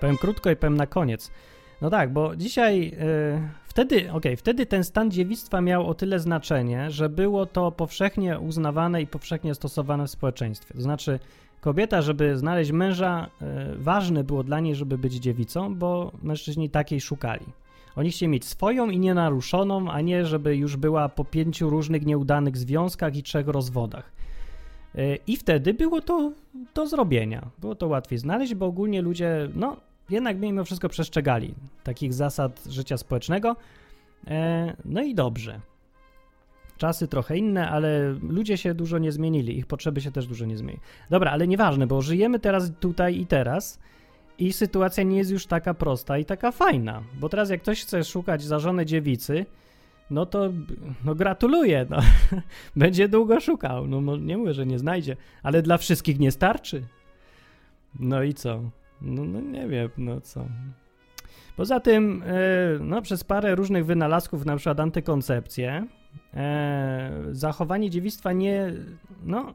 Powiem 0.00 0.16
krótko 0.16 0.50
i 0.50 0.56
powiem 0.56 0.76
na 0.76 0.86
koniec. 0.86 1.30
No 1.82 1.90
tak, 1.90 2.12
bo 2.12 2.36
dzisiaj 2.36 2.80
yy, 2.80 3.48
wtedy, 3.64 4.12
okay, 4.12 4.36
wtedy 4.36 4.66
ten 4.66 4.84
stan 4.84 5.10
dziewictwa 5.10 5.60
miał 5.60 5.86
o 5.88 5.94
tyle 5.94 6.18
znaczenie, 6.18 6.90
że 6.90 7.08
było 7.08 7.46
to 7.46 7.72
powszechnie 7.72 8.38
uznawane 8.38 9.02
i 9.02 9.06
powszechnie 9.06 9.54
stosowane 9.54 10.06
w 10.06 10.10
społeczeństwie. 10.10 10.74
To 10.74 10.80
znaczy, 10.80 11.18
kobieta, 11.60 12.02
żeby 12.02 12.38
znaleźć 12.38 12.72
męża, 12.72 13.30
yy, 13.40 13.46
ważne 13.78 14.24
było 14.24 14.42
dla 14.42 14.60
niej, 14.60 14.74
żeby 14.74 14.98
być 14.98 15.14
dziewicą, 15.14 15.74
bo 15.74 16.12
mężczyźni 16.22 16.70
takiej 16.70 17.00
szukali. 17.00 17.46
Oni 17.96 18.10
chcieli 18.10 18.32
mieć 18.32 18.44
swoją 18.44 18.90
i 18.90 18.98
nienaruszoną, 18.98 19.90
a 19.90 20.00
nie 20.00 20.26
żeby 20.26 20.56
już 20.56 20.76
była 20.76 21.08
po 21.08 21.24
pięciu 21.24 21.70
różnych 21.70 22.06
nieudanych 22.06 22.56
związkach 22.56 23.16
i 23.16 23.22
trzech 23.22 23.48
rozwodach. 23.48 24.12
E, 24.94 25.16
I 25.16 25.36
wtedy 25.36 25.74
było 25.74 26.00
to 26.00 26.32
do 26.74 26.86
zrobienia. 26.86 27.50
Było 27.58 27.74
to 27.74 27.88
łatwiej 27.88 28.18
znaleźć, 28.18 28.54
bo 28.54 28.66
ogólnie 28.66 29.02
ludzie, 29.02 29.48
no, 29.54 29.76
jednak 30.10 30.40
mimo 30.40 30.64
wszystko 30.64 30.88
przestrzegali 30.88 31.54
takich 31.84 32.14
zasad 32.14 32.64
życia 32.68 32.96
społecznego. 32.96 33.56
E, 34.26 34.76
no 34.84 35.02
i 35.02 35.14
dobrze. 35.14 35.60
Czasy 36.76 37.08
trochę 37.08 37.38
inne, 37.38 37.70
ale 37.70 38.14
ludzie 38.22 38.56
się 38.56 38.74
dużo 38.74 38.98
nie 38.98 39.12
zmienili, 39.12 39.58
ich 39.58 39.66
potrzeby 39.66 40.00
się 40.00 40.10
też 40.10 40.26
dużo 40.26 40.46
nie 40.46 40.56
zmienili. 40.56 40.82
Dobra, 41.10 41.30
ale 41.30 41.48
nieważne, 41.48 41.86
bo 41.86 42.02
żyjemy 42.02 42.38
teraz 42.38 42.72
tutaj 42.80 43.20
i 43.20 43.26
teraz 43.26 43.78
i 44.40 44.52
sytuacja 44.52 45.02
nie 45.02 45.18
jest 45.18 45.30
już 45.30 45.46
taka 45.46 45.74
prosta 45.74 46.18
i 46.18 46.24
taka 46.24 46.52
fajna, 46.52 47.02
bo 47.20 47.28
teraz 47.28 47.50
jak 47.50 47.62
ktoś 47.62 47.82
chce 47.82 48.04
szukać 48.04 48.42
za 48.42 48.58
żonę 48.58 48.86
dziewicy, 48.86 49.46
no 50.10 50.26
to 50.26 50.52
no 51.04 51.14
gratuluję, 51.14 51.86
no. 51.90 51.98
będzie 52.76 53.08
długo 53.08 53.40
szukał. 53.40 53.86
No 53.86 54.16
nie 54.16 54.36
mówię, 54.36 54.54
że 54.54 54.66
nie 54.66 54.78
znajdzie, 54.78 55.16
ale 55.42 55.62
dla 55.62 55.78
wszystkich 55.78 56.18
nie 56.18 56.30
starczy. 56.30 56.82
No 58.00 58.22
i 58.22 58.34
co? 58.34 58.60
No, 59.02 59.24
no 59.24 59.40
nie 59.40 59.68
wiem, 59.68 59.90
no 59.98 60.20
co. 60.20 60.44
Poza 61.56 61.80
tym, 61.80 62.22
e, 62.26 62.78
no 62.80 63.02
przez 63.02 63.24
parę 63.24 63.54
różnych 63.54 63.86
wynalazków, 63.86 64.46
na 64.46 64.56
przykład 64.56 64.80
antykoncepcję, 64.80 65.86
e, 66.34 67.22
zachowanie 67.30 67.90
dziewictwa 67.90 68.32
nie, 68.32 68.72
no, 69.24 69.54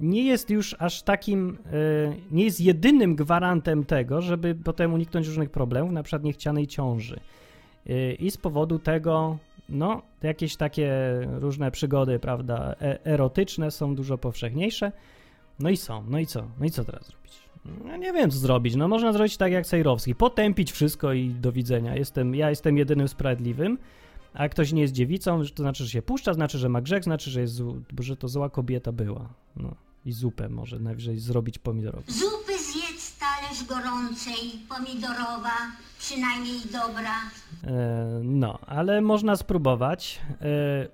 nie 0.00 0.24
jest 0.24 0.50
już 0.50 0.76
aż 0.78 1.02
takim, 1.02 1.58
e, 1.66 2.14
nie 2.30 2.44
jest 2.44 2.60
jedynym 2.60 3.16
gwarantem 3.16 3.84
tego, 3.84 4.22
żeby 4.22 4.54
potem 4.54 4.94
uniknąć 4.94 5.26
różnych 5.26 5.50
problemów, 5.50 5.92
na 5.92 6.02
przykład 6.02 6.24
niechcianej 6.24 6.66
ciąży. 6.66 7.20
I 8.18 8.30
z 8.30 8.36
powodu 8.36 8.78
tego, 8.78 9.38
no, 9.68 10.02
jakieś 10.22 10.56
takie 10.56 10.92
różne 11.30 11.70
przygody, 11.70 12.18
prawda, 12.18 12.74
erotyczne 13.04 13.70
są 13.70 13.94
dużo 13.94 14.18
powszechniejsze. 14.18 14.92
No 15.58 15.70
i 15.70 15.76
są, 15.76 16.04
no 16.08 16.18
i 16.18 16.26
co? 16.26 16.44
No 16.60 16.66
i 16.66 16.70
co 16.70 16.84
teraz 16.84 17.06
zrobić? 17.06 17.42
No 17.84 17.96
nie 17.96 18.12
wiem, 18.12 18.30
co 18.30 18.38
zrobić. 18.38 18.76
No 18.76 18.88
można 18.88 19.12
zrobić 19.12 19.36
tak 19.36 19.52
jak 19.52 19.66
Sejrowski, 19.66 20.14
potępić 20.14 20.72
wszystko 20.72 21.12
i 21.12 21.30
do 21.30 21.52
widzenia. 21.52 21.96
Jestem, 21.96 22.34
ja 22.34 22.50
jestem 22.50 22.78
jedynym 22.78 23.08
sprawiedliwym, 23.08 23.78
a 24.34 24.48
ktoś 24.48 24.72
nie 24.72 24.82
jest 24.82 24.94
dziewicą, 24.94 25.42
to 25.54 25.62
znaczy, 25.62 25.84
że 25.84 25.90
się 25.90 26.02
puszcza, 26.02 26.34
znaczy, 26.34 26.58
że 26.58 26.68
ma 26.68 26.80
grzech, 26.80 27.04
znaczy, 27.04 27.30
że, 27.30 27.40
jest, 27.40 27.62
że 28.00 28.16
to 28.16 28.28
zła 28.28 28.50
kobieta 28.50 28.92
była. 28.92 29.28
No 29.56 29.87
i 30.08 30.12
zupę 30.12 30.48
może 30.48 30.78
najwyżej 30.78 31.18
zrobić 31.18 31.58
pomidorową. 31.58 32.02
Zupy 32.06 32.58
zjedz 32.58 33.18
talerz 33.18 33.64
gorącej, 33.68 34.58
pomidorowa, 34.68 35.56
przynajmniej 35.98 36.60
dobra. 36.72 37.14
E, 37.64 38.20
no, 38.24 38.58
ale 38.66 39.00
można 39.00 39.36
spróbować. 39.36 40.20
E, 40.30 40.38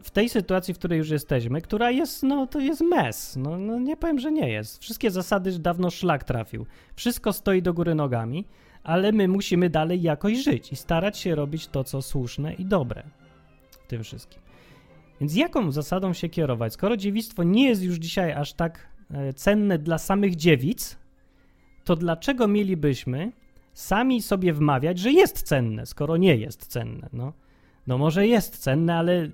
w 0.02 0.10
tej 0.12 0.28
sytuacji, 0.28 0.74
w 0.74 0.78
której 0.78 0.98
już 0.98 1.10
jesteśmy, 1.10 1.60
która 1.60 1.90
jest, 1.90 2.22
no 2.22 2.46
to 2.46 2.60
jest 2.60 2.80
mes. 2.80 3.36
No, 3.36 3.58
no 3.58 3.78
nie 3.78 3.96
powiem, 3.96 4.18
że 4.18 4.32
nie 4.32 4.48
jest. 4.48 4.82
Wszystkie 4.82 5.10
zasady 5.10 5.58
dawno 5.58 5.90
szlak 5.90 6.24
trafił. 6.24 6.66
Wszystko 6.96 7.32
stoi 7.32 7.62
do 7.62 7.74
góry 7.74 7.94
nogami, 7.94 8.44
ale 8.82 9.12
my 9.12 9.28
musimy 9.28 9.70
dalej 9.70 10.02
jakoś 10.02 10.38
żyć 10.38 10.72
i 10.72 10.76
starać 10.76 11.18
się 11.18 11.34
robić 11.34 11.66
to, 11.66 11.84
co 11.84 12.02
słuszne 12.02 12.54
i 12.54 12.64
dobre 12.64 13.02
w 13.70 13.86
tym 13.86 14.04
wszystkim. 14.04 14.44
Więc 15.20 15.36
jaką 15.36 15.72
zasadą 15.72 16.12
się 16.12 16.28
kierować? 16.28 16.72
Skoro 16.72 16.96
dziewictwo 16.96 17.42
nie 17.42 17.68
jest 17.68 17.82
już 17.82 17.96
dzisiaj 17.96 18.32
aż 18.32 18.52
tak 18.52 18.93
cenne 19.36 19.78
dla 19.78 19.98
samych 19.98 20.36
dziewic, 20.36 20.96
to 21.84 21.96
dlaczego 21.96 22.48
mielibyśmy 22.48 23.32
sami 23.72 24.22
sobie 24.22 24.52
wmawiać, 24.52 24.98
że 24.98 25.12
jest 25.12 25.42
cenne, 25.42 25.86
skoro 25.86 26.16
nie 26.16 26.36
jest 26.36 26.66
cenne. 26.66 27.08
No, 27.12 27.32
no 27.86 27.98
może 27.98 28.26
jest 28.26 28.58
cenne, 28.58 28.94
ale 28.96 29.28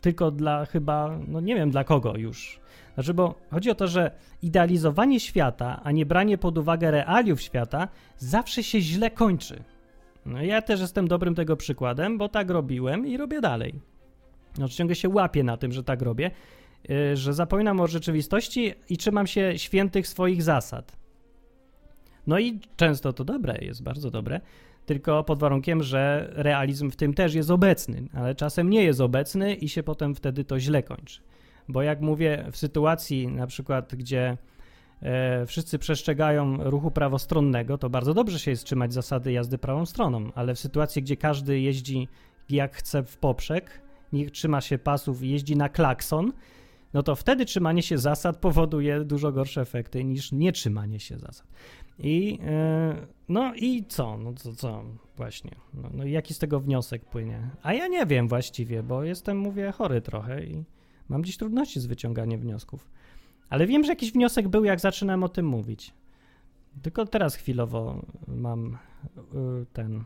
tylko 0.00 0.30
dla 0.30 0.66
chyba, 0.66 1.18
no 1.28 1.40
nie 1.40 1.54
wiem 1.54 1.70
dla 1.70 1.84
kogo 1.84 2.16
już. 2.16 2.60
Znaczy, 2.94 3.14
bo 3.14 3.34
chodzi 3.50 3.70
o 3.70 3.74
to, 3.74 3.88
że 3.88 4.10
idealizowanie 4.42 5.20
świata, 5.20 5.80
a 5.84 5.92
nie 5.92 6.06
branie 6.06 6.38
pod 6.38 6.58
uwagę 6.58 6.90
realiów 6.90 7.40
świata 7.40 7.88
zawsze 8.16 8.62
się 8.62 8.80
źle 8.80 9.10
kończy. 9.10 9.62
No 10.26 10.42
ja 10.42 10.62
też 10.62 10.80
jestem 10.80 11.08
dobrym 11.08 11.34
tego 11.34 11.56
przykładem, 11.56 12.18
bo 12.18 12.28
tak 12.28 12.50
robiłem 12.50 13.06
i 13.06 13.16
robię 13.16 13.40
dalej. 13.40 13.80
No, 14.58 14.68
ciągle 14.68 14.96
się 14.96 15.08
łapię 15.08 15.44
na 15.44 15.56
tym, 15.56 15.72
że 15.72 15.84
tak 15.84 16.02
robię, 16.02 16.30
że 17.14 17.34
zapominam 17.34 17.80
o 17.80 17.86
rzeczywistości 17.86 18.74
i 18.88 18.96
trzymam 18.96 19.26
się 19.26 19.52
świętych 19.56 20.08
swoich 20.08 20.42
zasad. 20.42 20.96
No 22.26 22.38
i 22.38 22.60
często 22.76 23.12
to 23.12 23.24
dobre, 23.24 23.58
jest 23.60 23.82
bardzo 23.82 24.10
dobre, 24.10 24.40
tylko 24.86 25.24
pod 25.24 25.38
warunkiem, 25.38 25.82
że 25.82 26.30
realizm 26.32 26.90
w 26.90 26.96
tym 26.96 27.14
też 27.14 27.34
jest 27.34 27.50
obecny, 27.50 28.08
ale 28.14 28.34
czasem 28.34 28.70
nie 28.70 28.84
jest 28.84 29.00
obecny 29.00 29.54
i 29.54 29.68
się 29.68 29.82
potem 29.82 30.14
wtedy 30.14 30.44
to 30.44 30.60
źle 30.60 30.82
kończy. 30.82 31.20
Bo 31.68 31.82
jak 31.82 32.00
mówię, 32.00 32.44
w 32.52 32.56
sytuacji 32.56 33.28
na 33.28 33.46
przykład, 33.46 33.94
gdzie 33.94 34.36
e, 35.02 35.46
wszyscy 35.46 35.78
przestrzegają 35.78 36.70
ruchu 36.70 36.90
prawostronnego, 36.90 37.78
to 37.78 37.90
bardzo 37.90 38.14
dobrze 38.14 38.38
się 38.38 38.50
jest 38.50 38.64
trzymać 38.64 38.92
zasady 38.92 39.32
jazdy 39.32 39.58
prawą 39.58 39.86
stroną, 39.86 40.32
ale 40.34 40.54
w 40.54 40.58
sytuacji, 40.58 41.02
gdzie 41.02 41.16
każdy 41.16 41.60
jeździ 41.60 42.08
jak 42.50 42.76
chce 42.76 43.02
w 43.02 43.16
poprzek, 43.16 43.82
niech 44.12 44.30
trzyma 44.30 44.60
się 44.60 44.78
pasów 44.78 45.22
i 45.22 45.30
jeździ 45.30 45.56
na 45.56 45.68
klakson, 45.68 46.32
no 46.96 47.02
to 47.02 47.16
wtedy 47.16 47.44
trzymanie 47.44 47.82
się 47.82 47.98
zasad 47.98 48.36
powoduje 48.36 49.04
dużo 49.04 49.32
gorsze 49.32 49.60
efekty 49.60 50.04
niż 50.04 50.32
nietrzymanie 50.32 51.00
się 51.00 51.18
zasad. 51.18 51.46
I 51.98 52.38
e, 52.46 53.06
no 53.28 53.54
i 53.54 53.84
co? 53.84 54.16
No 54.16 54.32
co, 54.34 54.54
co 54.54 54.84
właśnie? 55.16 55.50
No, 55.74 55.90
no 55.94 56.04
jaki 56.04 56.34
z 56.34 56.38
tego 56.38 56.60
wniosek 56.60 57.04
płynie? 57.04 57.50
A 57.62 57.74
ja 57.74 57.88
nie 57.88 58.06
wiem 58.06 58.28
właściwie, 58.28 58.82
bo 58.82 59.04
jestem, 59.04 59.38
mówię, 59.38 59.72
chory 59.72 60.00
trochę 60.00 60.44
i 60.44 60.64
mam 61.08 61.24
dziś 61.24 61.36
trudności 61.36 61.80
z 61.80 61.86
wyciąganiem 61.86 62.40
wniosków. 62.40 62.90
Ale 63.48 63.66
wiem, 63.66 63.84
że 63.84 63.92
jakiś 63.92 64.12
wniosek 64.12 64.48
był, 64.48 64.64
jak 64.64 64.80
zaczynałem 64.80 65.24
o 65.24 65.28
tym 65.28 65.46
mówić. 65.46 65.94
Tylko 66.82 67.06
teraz 67.06 67.34
chwilowo 67.34 68.06
mam 68.28 68.78
y, 69.16 69.66
ten 69.72 70.04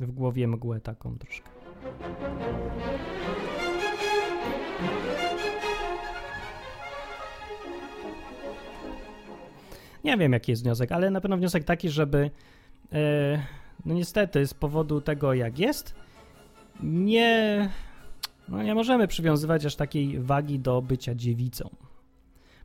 w 0.00 0.12
głowie 0.12 0.48
mgłę 0.48 0.80
taką 0.80 1.18
troszkę. 1.18 1.50
Nie 10.04 10.16
wiem, 10.16 10.32
jaki 10.32 10.52
jest 10.52 10.62
wniosek, 10.62 10.92
ale 10.92 11.10
na 11.10 11.20
pewno 11.20 11.36
wniosek 11.36 11.64
taki, 11.64 11.90
żeby 11.90 12.30
e, 12.92 13.42
no 13.86 13.94
niestety 13.94 14.46
z 14.46 14.54
powodu 14.54 15.00
tego, 15.00 15.34
jak 15.34 15.58
jest, 15.58 15.94
nie, 16.82 17.70
no 18.48 18.62
nie 18.62 18.74
możemy 18.74 19.08
przywiązywać 19.08 19.64
aż 19.64 19.76
takiej 19.76 20.20
wagi 20.20 20.58
do 20.58 20.82
bycia 20.82 21.14
dziewicą. 21.14 21.70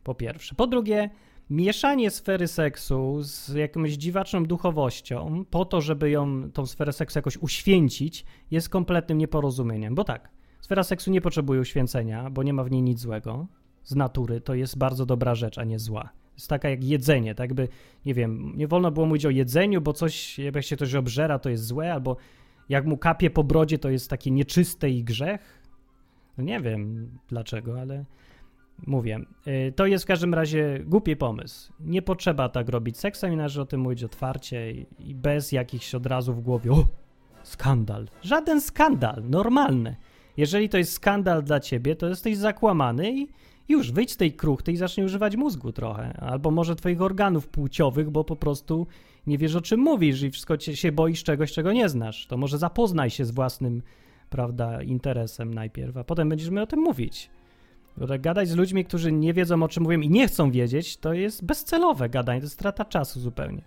Po 0.02 0.14
pierwsze. 0.14 0.54
Po 0.54 0.66
drugie, 0.66 1.10
mieszanie 1.50 2.10
sfery 2.10 2.48
seksu 2.48 3.22
z 3.22 3.48
jakąś 3.48 3.92
dziwaczną 3.92 4.44
duchowością 4.44 5.44
po 5.50 5.64
to, 5.64 5.80
żeby 5.80 6.10
ją, 6.10 6.50
tą 6.52 6.66
sferę 6.66 6.92
seksu 6.92 7.18
jakoś 7.18 7.36
uświęcić, 7.36 8.24
jest 8.50 8.68
kompletnym 8.68 9.18
nieporozumieniem. 9.18 9.94
Bo 9.94 10.04
tak, 10.04 10.30
sfera 10.60 10.82
seksu 10.82 11.10
nie 11.10 11.20
potrzebuje 11.20 11.60
uświęcenia, 11.60 12.30
bo 12.30 12.42
nie 12.42 12.52
ma 12.52 12.64
w 12.64 12.70
niej 12.70 12.82
nic 12.82 13.00
złego. 13.00 13.46
Z 13.84 13.94
natury 13.94 14.40
to 14.40 14.54
jest 14.54 14.78
bardzo 14.78 15.06
dobra 15.06 15.34
rzecz, 15.34 15.58
a 15.58 15.64
nie 15.64 15.78
zła 15.78 16.10
jest 16.36 16.48
taka 16.48 16.68
jak 16.68 16.84
jedzenie, 16.84 17.34
tak 17.34 17.54
by, 17.54 17.68
nie 18.06 18.14
wiem, 18.14 18.52
nie 18.56 18.68
wolno 18.68 18.90
było 18.90 19.06
mówić 19.06 19.26
o 19.26 19.30
jedzeniu, 19.30 19.80
bo 19.80 19.92
coś, 19.92 20.38
jak 20.38 20.62
się 20.64 20.76
coś 20.76 20.94
obżera, 20.94 21.38
to 21.38 21.50
jest 21.50 21.66
złe, 21.66 21.92
albo 21.92 22.16
jak 22.68 22.86
mu 22.86 22.96
kapie 22.96 23.30
po 23.30 23.44
brodzie, 23.44 23.78
to 23.78 23.90
jest 23.90 24.10
takie 24.10 24.30
nieczyste 24.30 24.90
i 24.90 25.04
grzech. 25.04 25.62
No 26.38 26.44
nie 26.44 26.60
wiem 26.60 27.10
dlaczego, 27.28 27.80
ale 27.80 28.04
mówię. 28.86 29.20
Y, 29.46 29.72
to 29.76 29.86
jest 29.86 30.04
w 30.04 30.08
każdym 30.08 30.34
razie 30.34 30.80
głupi 30.84 31.16
pomysł. 31.16 31.72
Nie 31.80 32.02
potrzeba 32.02 32.48
tak 32.48 32.68
robić 32.68 32.98
seksem 32.98 33.32
i 33.32 33.36
należy 33.36 33.60
o 33.60 33.66
tym 33.66 33.80
mówić 33.80 34.04
otwarcie 34.04 34.72
i, 34.98 35.14
bez 35.14 35.52
jakichś 35.52 35.94
od 35.94 36.06
razu 36.06 36.34
w 36.34 36.40
głowie, 36.40 36.72
o, 36.72 36.86
skandal. 37.42 38.08
Żaden 38.22 38.60
skandal, 38.60 39.22
normalny. 39.24 39.96
Jeżeli 40.36 40.68
to 40.68 40.78
jest 40.78 40.92
skandal 40.92 41.42
dla 41.42 41.60
ciebie, 41.60 41.96
to 41.96 42.08
jesteś 42.08 42.36
zakłamany 42.36 43.12
i 43.12 43.28
już 43.68 43.92
wyjdź 43.92 44.12
z 44.12 44.16
tej 44.16 44.32
kruchty 44.32 44.72
i 44.72 44.76
zacznij 44.76 45.06
używać 45.06 45.36
mózgu 45.36 45.72
trochę. 45.72 46.12
Albo 46.20 46.50
może 46.50 46.76
twoich 46.76 47.02
organów 47.02 47.48
płciowych, 47.48 48.10
bo 48.10 48.24
po 48.24 48.36
prostu 48.36 48.86
nie 49.26 49.38
wiesz 49.38 49.54
o 49.54 49.60
czym 49.60 49.80
mówisz 49.80 50.22
i 50.22 50.30
wszystko 50.30 50.56
cię, 50.56 50.76
się 50.76 50.92
boisz 50.92 51.24
czegoś, 51.24 51.52
czego 51.52 51.72
nie 51.72 51.88
znasz. 51.88 52.26
To 52.26 52.36
może 52.36 52.58
zapoznaj 52.58 53.10
się 53.10 53.24
z 53.24 53.30
własnym, 53.30 53.82
prawda, 54.30 54.82
interesem 54.82 55.54
najpierw, 55.54 55.96
a 55.96 56.04
potem 56.04 56.28
będziesz 56.28 56.50
mi 56.50 56.58
o 56.58 56.66
tym 56.66 56.80
mówić. 56.80 57.30
Gadać 58.20 58.48
z 58.48 58.56
ludźmi, 58.56 58.84
którzy 58.84 59.12
nie 59.12 59.32
wiedzą 59.32 59.62
o 59.62 59.68
czym 59.68 59.82
mówią 59.82 60.00
i 60.00 60.10
nie 60.10 60.28
chcą 60.28 60.50
wiedzieć, 60.50 60.96
to 60.96 61.12
jest 61.12 61.44
bezcelowe 61.44 62.08
gadanie, 62.08 62.40
to 62.40 62.44
jest 62.44 62.54
strata 62.54 62.84
czasu 62.84 63.20
zupełnie. 63.20 63.62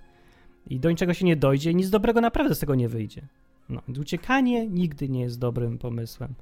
I 0.67 0.79
do 0.79 0.89
niczego 0.89 1.13
się 1.13 1.25
nie 1.25 1.35
dojdzie 1.35 1.71
i 1.71 1.75
nic 1.75 1.89
dobrego 1.89 2.21
naprawdę 2.21 2.55
z 2.55 2.59
tego 2.59 2.75
nie 2.75 2.89
wyjdzie. 2.89 3.21
No, 3.69 3.81
uciekanie 4.01 4.67
nigdy 4.67 5.09
nie 5.09 5.21
jest 5.21 5.39
dobrym 5.39 5.77
pomysłem 5.77 6.33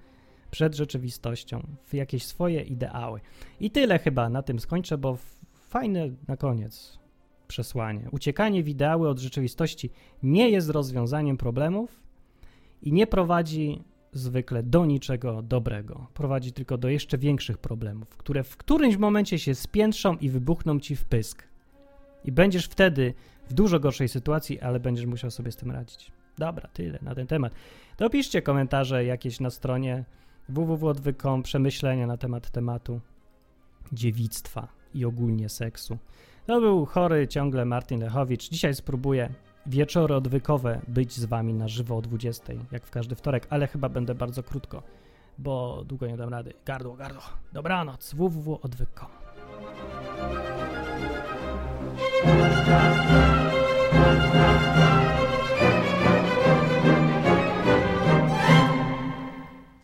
przed 0.57 0.75
rzeczywistością, 0.75 1.67
w 1.87 1.93
jakieś 1.93 2.25
swoje 2.25 2.61
ideały. 2.61 3.19
I 3.59 3.71
tyle 3.71 3.99
chyba 3.99 4.29
na 4.29 4.41
tym 4.41 4.59
skończę, 4.59 4.97
bo 4.97 5.17
fajne 5.53 6.09
na 6.27 6.37
koniec 6.37 6.99
przesłanie. 7.47 8.07
Uciekanie 8.11 8.63
w 8.63 8.67
ideały 8.67 9.09
od 9.09 9.19
rzeczywistości 9.19 9.89
nie 10.23 10.49
jest 10.49 10.69
rozwiązaniem 10.69 11.37
problemów 11.37 12.03
i 12.81 12.91
nie 12.91 13.07
prowadzi 13.07 13.83
zwykle 14.11 14.63
do 14.63 14.85
niczego 14.85 15.41
dobrego. 15.41 16.07
Prowadzi 16.13 16.51
tylko 16.51 16.77
do 16.77 16.89
jeszcze 16.89 17.17
większych 17.17 17.57
problemów, 17.57 18.17
które 18.17 18.43
w 18.43 18.57
którymś 18.57 18.97
momencie 18.97 19.39
się 19.39 19.55
spiętrzą 19.55 20.17
i 20.17 20.29
wybuchną 20.29 20.79
ci 20.79 20.95
w 20.95 21.05
pysk. 21.05 21.43
I 22.25 22.31
będziesz 22.31 22.65
wtedy 22.65 23.13
w 23.49 23.53
dużo 23.53 23.79
gorszej 23.79 24.09
sytuacji, 24.09 24.61
ale 24.61 24.79
będziesz 24.79 25.05
musiał 25.05 25.31
sobie 25.31 25.51
z 25.51 25.55
tym 25.55 25.71
radzić. 25.71 26.11
Dobra, 26.37 26.67
tyle 26.73 26.99
na 27.01 27.15
ten 27.15 27.27
temat. 27.27 27.53
Dopiszcie 27.97 28.41
komentarze 28.41 29.05
jakieś 29.05 29.39
na 29.39 29.49
stronie 29.49 30.05
www.odwykom 30.49 31.43
przemyślenia 31.43 32.07
na 32.07 32.17
temat 32.17 32.51
tematu 32.51 32.99
dziewictwa 33.91 34.67
i 34.93 35.05
ogólnie 35.05 35.49
seksu. 35.49 35.97
To 36.45 36.61
był 36.61 36.85
chory 36.85 37.27
ciągle 37.27 37.65
Martin 37.65 37.99
Lechowicz. 37.99 38.49
Dzisiaj 38.49 38.73
spróbuję 38.73 39.29
wieczory 39.65 40.15
odwykowe 40.15 40.81
być 40.87 41.13
z 41.13 41.25
wami 41.25 41.53
na 41.53 41.67
żywo 41.67 41.97
o 41.97 42.01
20, 42.01 42.53
jak 42.71 42.85
w 42.85 42.91
każdy 42.91 43.15
wtorek, 43.15 43.47
ale 43.49 43.67
chyba 43.67 43.89
będę 43.89 44.15
bardzo 44.15 44.43
krótko 44.43 44.83
bo 45.37 45.83
długo 45.85 46.07
nie 46.07 46.17
dam 46.17 46.29
rady. 46.29 46.53
Gardło, 46.65 46.95
gardło. 46.95 47.23
Dobranoc. 47.53 48.13
www.odwyk.com 48.13 49.07